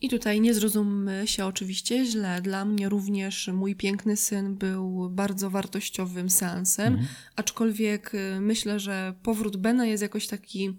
I 0.00 0.08
tutaj 0.08 0.40
nie 0.40 0.54
zrozummy 0.54 1.22
się 1.26 1.46
oczywiście 1.46 2.04
źle. 2.04 2.42
Dla 2.42 2.64
mnie 2.64 2.88
również 2.88 3.48
mój 3.48 3.76
piękny 3.76 4.16
syn 4.16 4.54
był 4.56 5.10
bardzo 5.10 5.50
wartościowym 5.50 6.30
seansem, 6.30 6.98
aczkolwiek 7.36 8.14
y, 8.14 8.40
myślę, 8.40 8.80
że 8.80 9.14
powrót 9.22 9.56
Bena 9.56 9.86
jest 9.86 10.02
jakoś 10.02 10.26
taki 10.26 10.76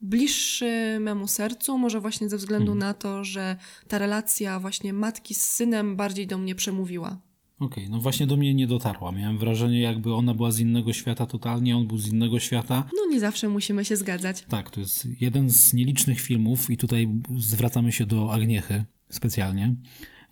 bliższy 0.00 0.98
memu 1.00 1.28
sercu, 1.28 1.78
może 1.78 2.00
właśnie 2.00 2.28
ze 2.28 2.36
względu 2.36 2.74
na 2.74 2.94
to, 2.94 3.24
że 3.24 3.56
ta 3.88 3.98
relacja 3.98 4.60
właśnie 4.60 4.92
matki 4.92 5.34
z 5.34 5.44
synem 5.44 5.96
bardziej 5.96 6.26
do 6.26 6.38
mnie 6.38 6.54
przemówiła. 6.54 7.27
Okej, 7.60 7.90
no 7.90 8.00
właśnie 8.00 8.26
do 8.26 8.36
mnie 8.36 8.54
nie 8.54 8.66
dotarła. 8.66 9.12
Miałem 9.12 9.38
wrażenie, 9.38 9.80
jakby 9.80 10.14
ona 10.14 10.34
była 10.34 10.50
z 10.50 10.58
innego 10.58 10.92
świata 10.92 11.26
totalnie, 11.26 11.76
on 11.76 11.86
był 11.86 11.98
z 11.98 12.08
innego 12.08 12.40
świata. 12.40 12.88
No 12.96 13.10
nie 13.10 13.20
zawsze 13.20 13.48
musimy 13.48 13.84
się 13.84 13.96
zgadzać. 13.96 14.44
Tak, 14.48 14.70
to 14.70 14.80
jest 14.80 15.08
jeden 15.20 15.50
z 15.50 15.74
nielicznych 15.74 16.20
filmów 16.20 16.70
i 16.70 16.76
tutaj 16.76 17.08
zwracamy 17.38 17.92
się 17.92 18.06
do 18.06 18.32
Agniechy 18.32 18.84
specjalnie. 19.10 19.74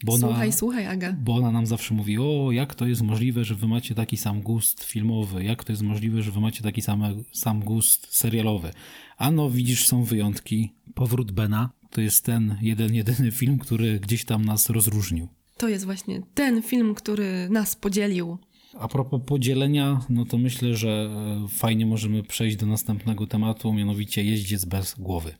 Bo 0.04 0.12
ona, 0.12 0.26
Słuchaj, 0.26 0.52
słuchaj, 0.52 0.86
Aga. 0.86 1.12
bo 1.12 1.34
ona 1.34 1.50
nam 1.50 1.66
zawsze 1.66 1.94
mówi, 1.94 2.18
o 2.18 2.52
jak 2.52 2.74
to 2.74 2.86
jest 2.86 3.02
możliwe, 3.02 3.44
że 3.44 3.54
wy 3.54 3.68
macie 3.68 3.94
taki 3.94 4.16
sam 4.16 4.42
gust 4.42 4.84
filmowy, 4.84 5.44
jak 5.44 5.64
to 5.64 5.72
jest 5.72 5.82
możliwe, 5.82 6.22
że 6.22 6.30
wy 6.30 6.40
macie 6.40 6.62
taki 6.62 6.82
sam, 6.82 7.24
sam 7.32 7.60
gust 7.60 8.06
serialowy. 8.10 8.70
A 9.16 9.30
no 9.30 9.50
widzisz, 9.50 9.86
są 9.86 10.04
wyjątki. 10.04 10.72
Powrót 10.94 11.32
Bena 11.32 11.70
to 11.90 12.00
jest 12.00 12.24
ten 12.24 12.56
jeden, 12.62 12.94
jedyny 12.94 13.30
film, 13.32 13.58
który 13.58 14.00
gdzieś 14.00 14.24
tam 14.24 14.44
nas 14.44 14.70
rozróżnił. 14.70 15.28
To 15.56 15.68
jest 15.68 15.84
właśnie 15.84 16.22
ten 16.34 16.62
film, 16.62 16.94
który 16.94 17.48
nas 17.50 17.76
podzielił. 17.76 18.38
A 18.78 18.88
propos 18.88 19.20
podzielenia, 19.26 20.00
no 20.08 20.24
to 20.24 20.38
myślę, 20.38 20.74
że 20.74 21.10
e, 21.44 21.48
fajnie 21.48 21.86
możemy 21.86 22.22
przejść 22.22 22.56
do 22.56 22.66
następnego 22.66 23.26
tematu, 23.26 23.72
mianowicie 23.72 24.24
Jeździec 24.24 24.64
bez 24.64 24.94
głowy. 24.94 25.34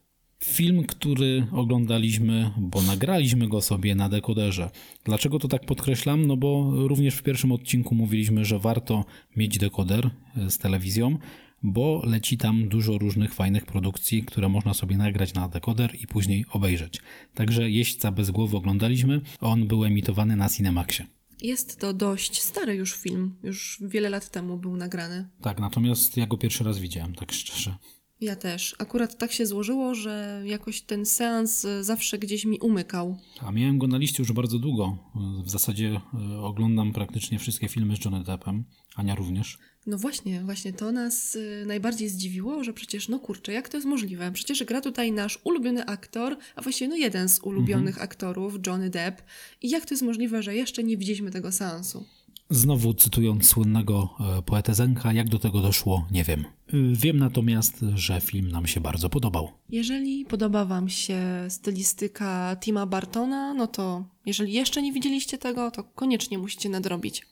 Film, 0.45 0.85
który 0.85 1.47
oglądaliśmy, 1.53 2.51
bo 2.59 2.83
nagraliśmy 2.83 3.49
go 3.49 3.61
sobie 3.61 3.95
na 3.95 4.09
dekoderze. 4.09 4.71
Dlaczego 5.05 5.39
to 5.39 5.49
tak 5.49 5.67
podkreślam? 5.67 6.27
No 6.27 6.37
bo 6.37 6.73
również 6.89 7.15
w 7.15 7.23
pierwszym 7.23 7.53
odcinku 7.53 7.95
mówiliśmy, 7.95 8.45
że 8.45 8.59
warto 8.59 9.05
mieć 9.37 9.59
dekoder 9.59 10.11
e, 10.37 10.51
z 10.51 10.59
telewizją, 10.59 11.19
bo 11.67 12.03
leci 12.05 12.39
tam 12.39 12.69
dużo 12.69 12.99
różnych 12.99 13.35
fajnych 13.35 13.67
produkcji, 13.67 14.23
które 14.23 14.49
można 14.49 14.75
sobie 14.75 14.97
nagrać 14.97 15.35
na 15.35 15.49
dekoder 15.49 15.97
i 16.01 16.07
później 16.07 16.45
obejrzeć. 16.51 17.01
Także 17.35 17.71
Jeźdźca 17.71 18.13
bez 18.13 18.31
głowy 18.31 18.57
oglądaliśmy, 18.57 19.21
on 19.41 19.67
był 19.67 19.85
emitowany 19.85 20.37
na 20.37 20.49
Cinemaxie. 20.49 21.07
Jest 21.43 21.81
to 21.81 21.93
dość 21.93 22.43
stary 22.43 22.75
już 22.75 22.95
film. 22.97 23.35
Już 23.43 23.79
wiele 23.81 24.11
lat 24.11 24.31
temu 24.31 24.59
był 24.59 24.77
nagrany. 24.77 25.29
Tak, 25.43 25.61
natomiast 25.61 26.17
ja 26.17 26.27
go 26.27 26.39
pierwszy 26.39 26.65
raz 26.65 26.79
widziałem, 26.79 27.15
tak 27.15 27.33
szczerze. 27.33 27.77
Ja 28.21 28.37
też. 28.37 28.77
Akurat 28.79 29.19
tak 29.19 29.33
się 29.33 29.47
złożyło, 29.47 29.95
że 29.95 30.43
jakoś 30.45 30.83
ten 30.83 31.07
seans 31.07 31.65
y, 31.65 31.85
zawsze 31.85 32.19
gdzieś 32.19 32.45
mi 32.45 32.59
umykał. 32.59 33.19
A 33.41 33.51
miałem 33.53 33.79
go 33.79 33.87
na 33.87 33.99
liście 33.99 34.23
już 34.23 34.33
bardzo 34.33 34.59
długo. 34.59 34.99
W 35.45 35.51
zasadzie 35.51 36.01
e, 36.15 36.41
oglądam 36.41 36.93
praktycznie 36.93 37.39
wszystkie 37.39 37.69
filmy 37.69 37.97
z 37.97 38.05
Johnny 38.05 38.25
Deppem, 38.25 38.65
Ania 38.95 39.15
również. 39.15 39.59
No 39.87 39.99
właśnie, 39.99 40.41
właśnie 40.41 40.73
to 40.73 40.93
nas 40.93 41.35
y, 41.35 41.65
najbardziej 41.67 42.09
zdziwiło, 42.09 42.65
że 42.65 42.73
przecież, 42.73 43.09
no 43.09 43.19
kurczę, 43.19 43.53
jak 43.53 43.69
to 43.69 43.77
jest 43.77 43.87
możliwe? 43.87 44.33
Przecież 44.33 44.65
gra 44.65 44.81
tutaj 44.81 45.13
nasz 45.13 45.39
ulubiony 45.45 45.87
aktor, 45.87 46.37
a 46.57 46.63
właściwie 46.63 46.89
no 46.89 46.97
jeden 46.97 47.29
z 47.29 47.41
ulubionych 47.41 48.03
aktorów, 48.03 48.55
Johnny 48.67 48.91
Depp. 48.91 49.23
I 49.63 49.71
jak 49.71 49.87
to 49.87 49.95
jest 49.95 50.03
możliwe, 50.03 50.43
że 50.43 50.55
jeszcze 50.55 50.85
nie 50.85 50.97
widzieliśmy 50.97 51.31
tego 51.31 51.53
seansu? 51.53 52.05
Znowu 52.51 52.95
cytując 52.95 53.49
słynnego 53.49 54.11
e, 54.39 54.43
poetę 54.43 54.75
Zenka, 54.75 55.13
jak 55.13 55.29
do 55.29 55.39
tego 55.39 55.61
doszło, 55.61 56.07
nie 56.11 56.25
wiem. 56.25 56.41
E, 56.41 56.47
Wiem 56.93 57.19
natomiast, 57.19 57.85
że 57.95 58.21
film 58.21 58.51
nam 58.51 58.67
się 58.67 58.81
bardzo 58.81 59.09
podobał. 59.09 59.51
Jeżeli 59.71 60.25
podoba 60.25 60.65
Wam 60.65 60.89
się 60.89 61.21
stylistyka 61.49 62.57
Tima 62.61 62.87
Bartona, 62.87 63.55
no 63.55 63.67
to 63.67 64.05
jeżeli 64.27 64.53
jeszcze 64.53 64.83
nie 64.83 64.93
widzieliście 64.93 65.39
tego, 65.39 65.71
to 65.71 65.85
koniecznie 65.85 66.39
musicie 66.39 66.69
nadrobić. 66.69 67.27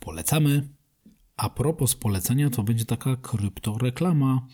Polecamy. 0.00 0.77
A 1.38 1.50
propos 1.50 1.94
polecenia, 1.94 2.50
to 2.50 2.62
będzie 2.62 2.84
taka 2.84 3.16
kryptoreklama. 3.16 4.46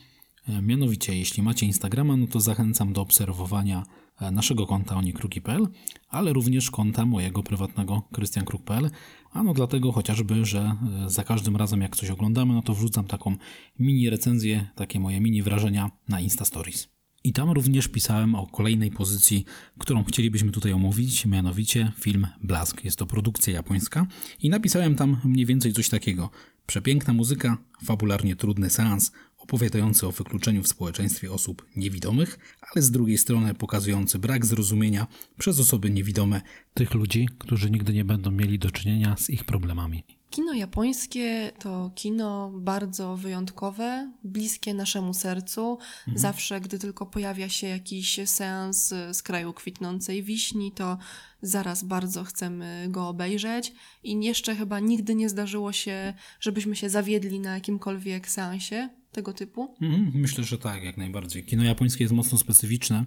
E, 0.49 0.63
Mianowicie, 0.63 1.19
jeśli 1.19 1.43
macie 1.43 1.67
Instagrama, 1.67 2.17
no 2.17 2.27
to 2.27 2.41
zachęcam 2.41 2.93
do 2.93 3.01
obserwowania 3.01 3.83
e, 4.21 4.31
naszego 4.31 4.67
konta 4.67 4.97
onikruki.pl, 4.97 5.69
ale 6.09 6.33
również 6.33 6.71
konta 6.71 7.07
mojego 7.07 7.43
prywatnego 7.43 8.03
krystiankruk.pl. 8.13 8.91
A 9.33 9.43
no 9.43 9.55
dlatego 9.55 9.93
chociażby, 9.93 10.45
że 10.45 10.77
e, 11.05 11.11
za 11.11 11.25
każdym 11.25 11.57
razem 11.57 11.81
jak 11.81 11.97
coś 11.97 12.11
oglądamy, 12.11 12.55
no 12.55 12.63
to 12.63 12.75
wrzucam 12.75 13.05
taką 13.05 13.37
mini 13.79 14.11
recenzję, 14.11 14.67
takie 14.75 15.01
moje 15.01 15.21
mini 15.21 15.43
wrażenia 15.43 15.91
na 16.09 16.21
Insta 16.21 16.45
Stories. 16.45 16.89
I 17.25 17.33
tam 17.33 17.51
również 17.51 17.89
pisałem 17.89 18.35
o 18.35 18.47
kolejnej 18.47 18.91
pozycji, 18.91 19.45
którą 19.79 20.05
chcielibyśmy 20.05 20.53
tutaj 20.53 20.73
omówić, 20.73 21.27
mianowicie 21.27 21.93
film 22.01 22.27
Blask. 22.43 22.85
Jest 22.85 22.99
to 22.99 23.07
produkcja 23.07 23.55
japońska 23.55 24.07
i 24.43 24.51
napisałem 24.51 24.97
tam 24.97 25.21
mniej 25.25 25.47
więcej 25.47 25.73
coś 25.73 25.89
takiego. 25.89 26.31
Przepiękna 26.67 27.13
muzyka, 27.13 27.59
fabularnie 27.85 28.37
trudny 28.37 28.71
seans, 28.71 29.13
opowiadający 29.39 30.07
o 30.07 30.13
wykluczeniu 30.13 30.63
w 30.63 30.69
społeczeństwie 30.69 31.33
osób 31.33 31.67
niewidomych, 31.77 32.39
ale 32.73 32.83
z 32.83 32.91
drugiej 32.91 33.19
strony 33.19 33.55
pokazujący 33.55 34.19
brak 34.19 34.47
zrozumienia 34.47 35.07
przez 35.39 35.61
osoby 35.61 35.91
niewidome 35.91 36.41
tych 36.75 36.95
ludzi, 36.95 37.29
którzy 37.39 37.71
nigdy 37.71 37.93
nie 37.93 38.05
będą 38.05 38.31
mieli 38.31 38.59
do 38.59 38.71
czynienia 38.71 39.17
z 39.19 39.31
ich 39.31 39.45
problemami. 39.45 40.05
Kino 40.31 40.53
japońskie 40.53 41.53
to 41.59 41.91
kino 41.95 42.51
bardzo 42.55 43.17
wyjątkowe, 43.17 44.13
bliskie 44.25 44.75
naszemu 44.75 45.15
sercu. 45.15 45.79
Zawsze, 46.15 46.61
gdy 46.61 46.79
tylko 46.79 47.07
pojawia 47.07 47.49
się 47.49 47.67
jakiś 47.67 48.21
seans 48.25 48.95
z 49.13 49.23
kraju 49.23 49.53
kwitnącej 49.53 50.23
wiśni, 50.23 50.73
to 50.73 50.99
zaraz 51.43 51.85
bardzo 51.85 52.25
chcemy 52.25 52.87
go 52.91 53.09
obejrzeć. 53.09 53.73
I 54.03 54.25
jeszcze 54.25 54.57
chyba 54.57 54.81
nigdy 54.81 55.15
nie 55.15 55.29
zdarzyło 55.29 55.73
się, 55.73 56.15
żebyśmy 56.41 56.77
się 56.77 56.89
zawiedli 56.89 57.41
na 57.41 57.55
jakimkolwiek 57.55 58.29
seansie 58.29 58.89
tego 59.13 59.33
typu. 59.33 59.75
Mhm, 59.81 60.13
Myślę, 60.15 60.45
że 60.45 60.59
tak, 60.59 60.83
jak 60.85 60.97
najbardziej. 60.97 61.45
Kino 61.45 61.65
japońskie 61.65 62.05
jest 62.05 62.15
mocno 62.15 62.39
specyficzne, 62.39 63.05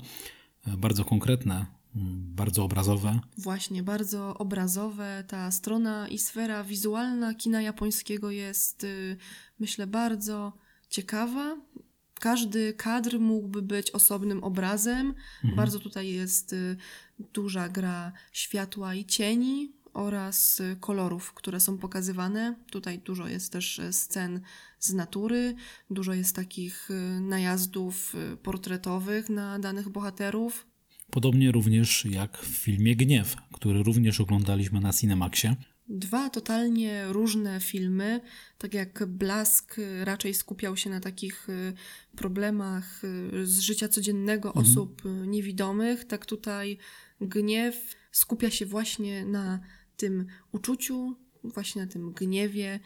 e, 0.68 0.78
bardzo 0.78 1.06
konkretne, 1.06 1.66
bardzo 2.38 2.64
obrazowe. 2.64 3.20
Właśnie, 3.38 3.84
bardzo 3.84 4.38
obrazowe. 4.38 5.24
Ta 5.28 5.52
strona 5.52 6.08
i 6.08 6.20
sfera 6.20 6.64
wizualna 6.64 7.34
kina 7.34 7.62
japońskiego 7.62 8.32
jest, 8.32 8.84
y, 8.84 9.18
myślę, 9.60 9.88
bardzo 9.88 10.54
ciekawa. 10.90 11.58
Każdy 12.14 12.74
kadr 12.74 13.20
mógłby 13.20 13.62
być 13.62 13.92
osobnym 13.92 14.44
obrazem. 14.44 15.14
Bardzo 15.56 15.80
tutaj 15.80 16.10
jest 16.10 16.54
y, 16.54 16.78
duża 17.34 17.70
gra 17.70 18.12
światła 18.32 18.96
i 18.96 19.06
cieni 19.06 19.74
oraz 19.94 20.60
y, 20.60 20.78
kolorów, 20.80 21.34
które 21.34 21.60
są 21.60 21.78
pokazywane. 21.78 22.56
Tutaj 22.72 23.00
dużo 23.00 23.28
jest 23.28 23.52
też 23.52 23.82
scen 23.92 24.42
z 24.80 24.94
natury, 24.94 25.56
dużo 25.90 26.14
jest 26.14 26.36
takich 26.36 26.90
najazdów 27.22 28.16
portretowych 28.44 29.30
na 29.30 29.60
danych 29.60 29.90
bohaterów. 29.90 30.67
Podobnie 31.18 31.52
również 31.52 32.06
jak 32.06 32.38
w 32.38 32.48
filmie 32.48 32.96
Gniew, 32.96 33.36
który 33.54 33.84
również 33.84 34.22
oglądaliśmy 34.22 34.80
na 34.80 34.94
Cinemaxie. 34.94 35.56
Dwa 35.90 36.30
totalnie 36.30 37.06
różne 37.08 37.60
filmy, 37.60 38.22
tak 38.58 38.74
jak 38.74 39.06
Blask 39.06 39.76
raczej 40.04 40.34
skupiał 40.34 40.78
się 40.78 40.90
na 40.90 41.00
takich 41.00 41.50
y, 41.50 41.74
problemach 42.16 43.04
y, 43.04 43.46
z 43.46 43.60
życia 43.60 43.88
codziennego 43.88 44.54
osób 44.54 45.06
y, 45.06 45.28
niewidomych, 45.28 46.06
tak 46.06 46.26
tutaj 46.26 46.78
Gniew 47.22 47.96
skupia 48.12 48.50
się 48.50 48.66
właśnie 48.66 49.26
na 49.26 49.60
tym 49.96 50.26
uczuciu, 50.52 51.16
właśnie 51.44 51.82
na 51.82 51.88
tym 51.88 52.12
gniewie, 52.12 52.80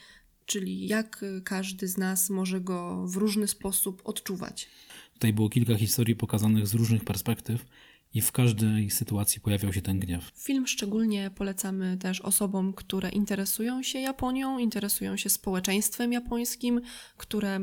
czyli 0.45 0.87
jak 0.87 1.25
każdy 1.43 1.87
z 1.87 1.97
nas 1.97 2.29
może 2.29 2.61
go 2.61 3.07
w 3.07 3.15
różny 3.15 3.47
sposób 3.47 4.01
odczuwać. 4.05 4.69
Tutaj 5.13 5.33
było 5.33 5.49
kilka 5.49 5.75
historii 5.75 6.15
pokazanych 6.15 6.67
z 6.67 6.73
różnych 6.73 7.03
perspektyw 7.03 7.65
i 8.13 8.21
w 8.21 8.31
każdej 8.31 8.89
sytuacji 8.89 9.41
pojawiał 9.41 9.73
się 9.73 9.81
ten 9.81 9.99
gniew. 9.99 10.31
Film 10.35 10.67
szczególnie 10.67 11.31
polecamy 11.35 11.97
też 11.97 12.21
osobom, 12.21 12.73
które 12.73 13.09
interesują 13.09 13.83
się 13.83 13.99
Japonią, 13.99 14.59
interesują 14.59 15.17
się 15.17 15.29
społeczeństwem 15.29 16.13
japońskim, 16.13 16.81
które 17.17 17.59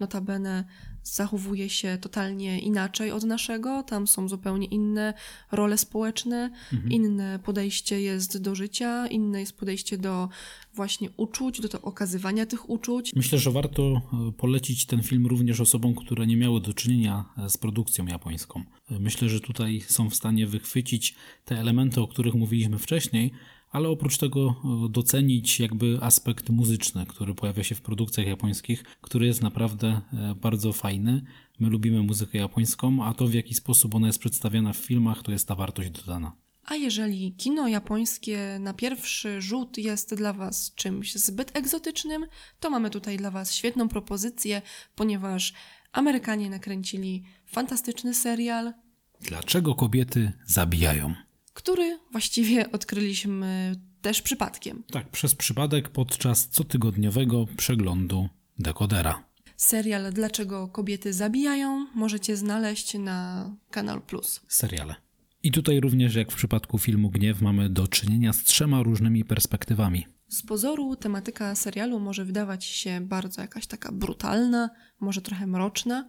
notabene 0.00 0.64
zachowuje 1.04 1.70
się 1.70 1.98
totalnie 2.00 2.60
inaczej 2.60 3.10
od 3.10 3.24
naszego. 3.24 3.82
Tam 3.82 4.06
są 4.06 4.28
zupełnie 4.28 4.66
inne 4.66 5.14
role 5.52 5.78
społeczne, 5.78 6.50
inne 6.90 7.38
podejście 7.38 8.00
jest 8.00 8.42
do 8.42 8.54
życia, 8.54 9.06
inne 9.06 9.40
jest 9.40 9.56
podejście 9.56 9.98
do 9.98 10.28
właśnie 10.74 11.08
uczuć, 11.16 11.60
do 11.60 11.68
to 11.68 11.82
okazywania 11.82 12.46
tych 12.46 12.70
uczuć. 12.70 13.12
Myślę, 13.16 13.38
że 13.38 13.50
warto 13.50 13.82
e, 13.82 14.32
polecić 14.32 14.86
ten 14.86 15.02
film 15.02 15.26
również 15.26 15.60
osobom, 15.60 15.94
które 15.94 16.26
nie 16.26 16.36
miały 16.36 16.60
do 16.60 16.74
czynienia 16.74 17.24
e, 17.38 17.50
z 17.50 17.56
produkcją 17.56 18.06
japońską. 18.06 18.64
E, 18.90 18.98
Myślę, 18.98 19.28
że 19.28 19.40
tutaj 19.40 19.80
są 19.80 20.10
w 20.10 20.14
stanie 20.14 20.46
wychwycić 20.46 21.14
te 21.44 21.58
elementy, 21.58 22.00
o 22.00 22.08
których 22.08 22.34
mówiliśmy 22.34 22.78
wcześniej, 22.78 23.32
ale 23.72 23.88
oprócz 23.88 24.18
tego 24.18 24.48
e, 24.48 24.88
docenić 24.88 25.60
jakby 25.60 25.98
aspekt 26.00 26.50
muzyczny, 26.50 27.06
który 27.06 27.34
pojawia 27.34 27.64
się 27.64 27.74
w 27.74 27.82
produkcjach 27.82 28.26
japońskich, 28.26 28.84
który 29.00 29.26
jest 29.26 29.42
naprawdę 29.42 30.00
e, 30.12 30.34
bardzo 30.34 30.72
fajny. 30.72 31.22
My 31.60 31.68
lubimy 31.68 32.02
muzykę 32.02 32.38
japońską, 32.38 33.04
a 33.04 33.14
to 33.14 33.26
w 33.26 33.34
jaki 33.34 33.54
sposób 33.54 33.94
ona 33.94 34.06
jest 34.06 34.18
przedstawiana 34.18 34.72
w 34.72 34.76
filmach, 34.76 35.22
to 35.22 35.32
jest 35.32 35.48
ta 35.48 35.54
wartość 35.54 35.90
dodana. 35.90 36.32
A 36.64 36.74
jeżeli 36.74 37.32
kino 37.32 37.68
japońskie 37.68 38.58
na 38.60 38.74
pierwszy 38.74 39.42
rzut 39.42 39.78
jest 39.78 40.14
dla 40.14 40.32
Was 40.32 40.74
czymś 40.74 41.14
zbyt 41.14 41.56
egzotycznym, 41.56 42.26
to 42.60 42.70
mamy 42.70 42.90
tutaj 42.90 43.16
dla 43.16 43.30
Was 43.30 43.54
świetną 43.54 43.88
propozycję, 43.88 44.62
ponieważ 44.94 45.52
Amerykanie 45.92 46.50
nakręcili 46.50 47.24
fantastyczny 47.46 48.14
serial, 48.14 48.72
Dlaczego 49.20 49.74
kobiety 49.74 50.32
zabijają? 50.46 51.14
Który 51.54 51.98
właściwie 52.12 52.72
odkryliśmy 52.72 53.76
też 54.02 54.22
przypadkiem. 54.22 54.82
Tak, 54.90 55.08
przez 55.08 55.34
przypadek 55.34 55.88
podczas 55.88 56.48
cotygodniowego 56.48 57.46
przeglądu 57.56 58.28
dekodera. 58.58 59.24
Serial 59.56 60.12
Dlaczego 60.12 60.68
kobiety 60.68 61.12
zabijają 61.12 61.86
możecie 61.94 62.36
znaleźć 62.36 62.94
na 62.94 63.50
Kanal 63.70 64.02
Plus. 64.02 64.40
Seriale. 64.48 64.94
I 65.42 65.52
tutaj 65.52 65.80
również, 65.80 66.14
jak 66.14 66.32
w 66.32 66.36
przypadku 66.36 66.78
filmu 66.78 67.10
Gniew, 67.10 67.40
mamy 67.40 67.68
do 67.68 67.88
czynienia 67.88 68.32
z 68.32 68.42
trzema 68.42 68.82
różnymi 68.82 69.24
perspektywami. 69.24 70.06
Z 70.28 70.42
pozoru 70.42 70.96
tematyka 70.96 71.54
serialu 71.54 72.00
może 72.00 72.24
wydawać 72.24 72.64
się 72.64 73.00
bardzo 73.00 73.40
jakaś 73.40 73.66
taka 73.66 73.92
brutalna, 73.92 74.70
może 75.00 75.20
trochę 75.22 75.46
mroczna, 75.46 76.08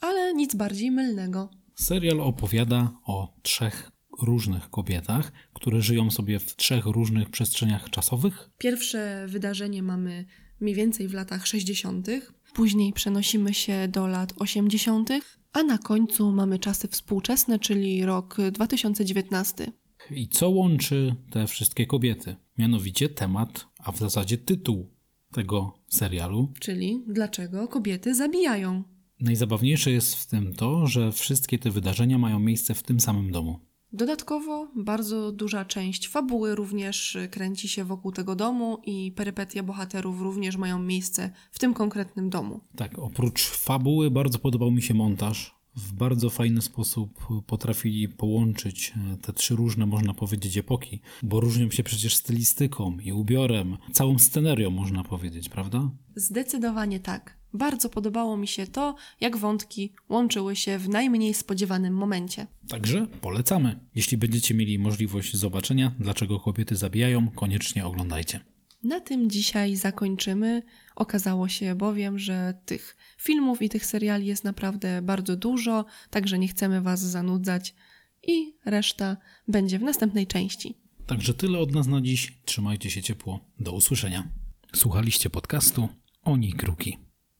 ale 0.00 0.34
nic 0.34 0.54
bardziej 0.54 0.90
mylnego. 0.90 1.50
Serial 1.74 2.20
opowiada 2.20 2.90
o 3.04 3.34
trzech 3.42 3.90
różnych 4.22 4.70
kobietach, 4.70 5.32
które 5.52 5.82
żyją 5.82 6.10
sobie 6.10 6.38
w 6.38 6.56
trzech 6.56 6.86
różnych 6.86 7.30
przestrzeniach 7.30 7.90
czasowych. 7.90 8.50
Pierwsze 8.58 9.26
wydarzenie 9.28 9.82
mamy 9.82 10.24
mniej 10.60 10.74
więcej 10.74 11.08
w 11.08 11.14
latach 11.14 11.46
60., 11.46 12.08
później 12.54 12.92
przenosimy 12.92 13.54
się 13.54 13.88
do 13.88 14.06
lat 14.06 14.32
80., 14.36 15.10
a 15.52 15.62
na 15.62 15.78
końcu 15.78 16.32
mamy 16.32 16.58
czasy 16.58 16.88
współczesne, 16.88 17.58
czyli 17.58 18.04
rok 18.04 18.36
2019. 18.52 19.72
I 20.10 20.28
co 20.28 20.50
łączy 20.50 21.14
te 21.30 21.46
wszystkie 21.46 21.86
kobiety? 21.86 22.36
Mianowicie 22.58 23.08
temat, 23.08 23.66
a 23.78 23.92
w 23.92 23.98
zasadzie 23.98 24.38
tytuł 24.38 24.90
tego 25.32 25.74
serialu. 25.88 26.52
Czyli 26.60 27.04
dlaczego 27.08 27.68
kobiety 27.68 28.14
zabijają. 28.14 28.84
Najzabawniejsze 29.20 29.90
jest 29.90 30.14
w 30.14 30.26
tym 30.26 30.54
to, 30.54 30.86
że 30.86 31.12
wszystkie 31.12 31.58
te 31.58 31.70
wydarzenia 31.70 32.18
mają 32.18 32.38
miejsce 32.38 32.74
w 32.74 32.82
tym 32.82 33.00
samym 33.00 33.32
domu. 33.32 33.69
Dodatkowo 33.92 34.68
bardzo 34.76 35.32
duża 35.32 35.64
część 35.64 36.08
fabuły 36.08 36.54
również 36.54 37.18
kręci 37.30 37.68
się 37.68 37.84
wokół 37.84 38.12
tego 38.12 38.36
domu 38.36 38.78
i 38.86 39.12
perypetie 39.12 39.62
bohaterów 39.62 40.20
również 40.20 40.56
mają 40.56 40.78
miejsce 40.78 41.30
w 41.50 41.58
tym 41.58 41.74
konkretnym 41.74 42.30
domu. 42.30 42.60
Tak, 42.76 42.98
oprócz 42.98 43.46
fabuły 43.46 44.10
bardzo 44.10 44.38
podobał 44.38 44.70
mi 44.70 44.82
się 44.82 44.94
montaż. 44.94 45.60
W 45.76 45.92
bardzo 45.92 46.30
fajny 46.30 46.62
sposób 46.62 47.26
potrafili 47.46 48.08
połączyć 48.08 48.92
e, 49.12 49.16
te 49.16 49.32
trzy 49.32 49.56
różne, 49.56 49.86
można 49.86 50.14
powiedzieć, 50.14 50.58
epoki, 50.58 51.00
bo 51.22 51.40
różnią 51.40 51.70
się 51.70 51.82
przecież 51.82 52.16
stylistyką 52.16 52.98
i 53.04 53.12
ubiorem, 53.12 53.76
całą 53.92 54.18
scenerią, 54.18 54.70
można 54.70 55.04
powiedzieć, 55.04 55.48
prawda? 55.48 55.90
Zdecydowanie 56.16 57.00
tak. 57.00 57.39
Bardzo 57.54 57.88
podobało 57.88 58.36
mi 58.36 58.48
się 58.48 58.66
to, 58.66 58.94
jak 59.20 59.36
wątki 59.36 59.92
łączyły 60.08 60.56
się 60.56 60.78
w 60.78 60.88
najmniej 60.88 61.34
spodziewanym 61.34 61.94
momencie. 61.94 62.46
Także 62.68 63.06
polecamy. 63.20 63.80
Jeśli 63.94 64.16
będziecie 64.16 64.54
mieli 64.54 64.78
możliwość 64.78 65.36
zobaczenia, 65.36 65.94
dlaczego 65.98 66.40
kobiety 66.40 66.76
zabijają, 66.76 67.30
koniecznie 67.30 67.86
oglądajcie. 67.86 68.40
Na 68.82 69.00
tym 69.00 69.30
dzisiaj 69.30 69.76
zakończymy. 69.76 70.62
Okazało 70.96 71.48
się 71.48 71.74
bowiem, 71.74 72.18
że 72.18 72.54
tych 72.64 72.96
filmów 73.18 73.62
i 73.62 73.68
tych 73.68 73.86
seriali 73.86 74.26
jest 74.26 74.44
naprawdę 74.44 75.02
bardzo 75.02 75.36
dużo, 75.36 75.84
także 76.10 76.38
nie 76.38 76.48
chcemy 76.48 76.80
Was 76.80 77.00
zanudzać 77.00 77.74
i 78.22 78.54
reszta 78.64 79.16
będzie 79.48 79.78
w 79.78 79.82
następnej 79.82 80.26
części. 80.26 80.74
Także 81.06 81.34
tyle 81.34 81.58
od 81.58 81.74
nas 81.74 81.86
na 81.86 82.00
dziś. 82.00 82.38
Trzymajcie 82.44 82.90
się 82.90 83.02
ciepło. 83.02 83.40
Do 83.58 83.72
usłyszenia. 83.72 84.28
Słuchaliście 84.74 85.30
podcastu 85.30 85.88
Oni 86.22 86.52
Kruki. 86.52 87.09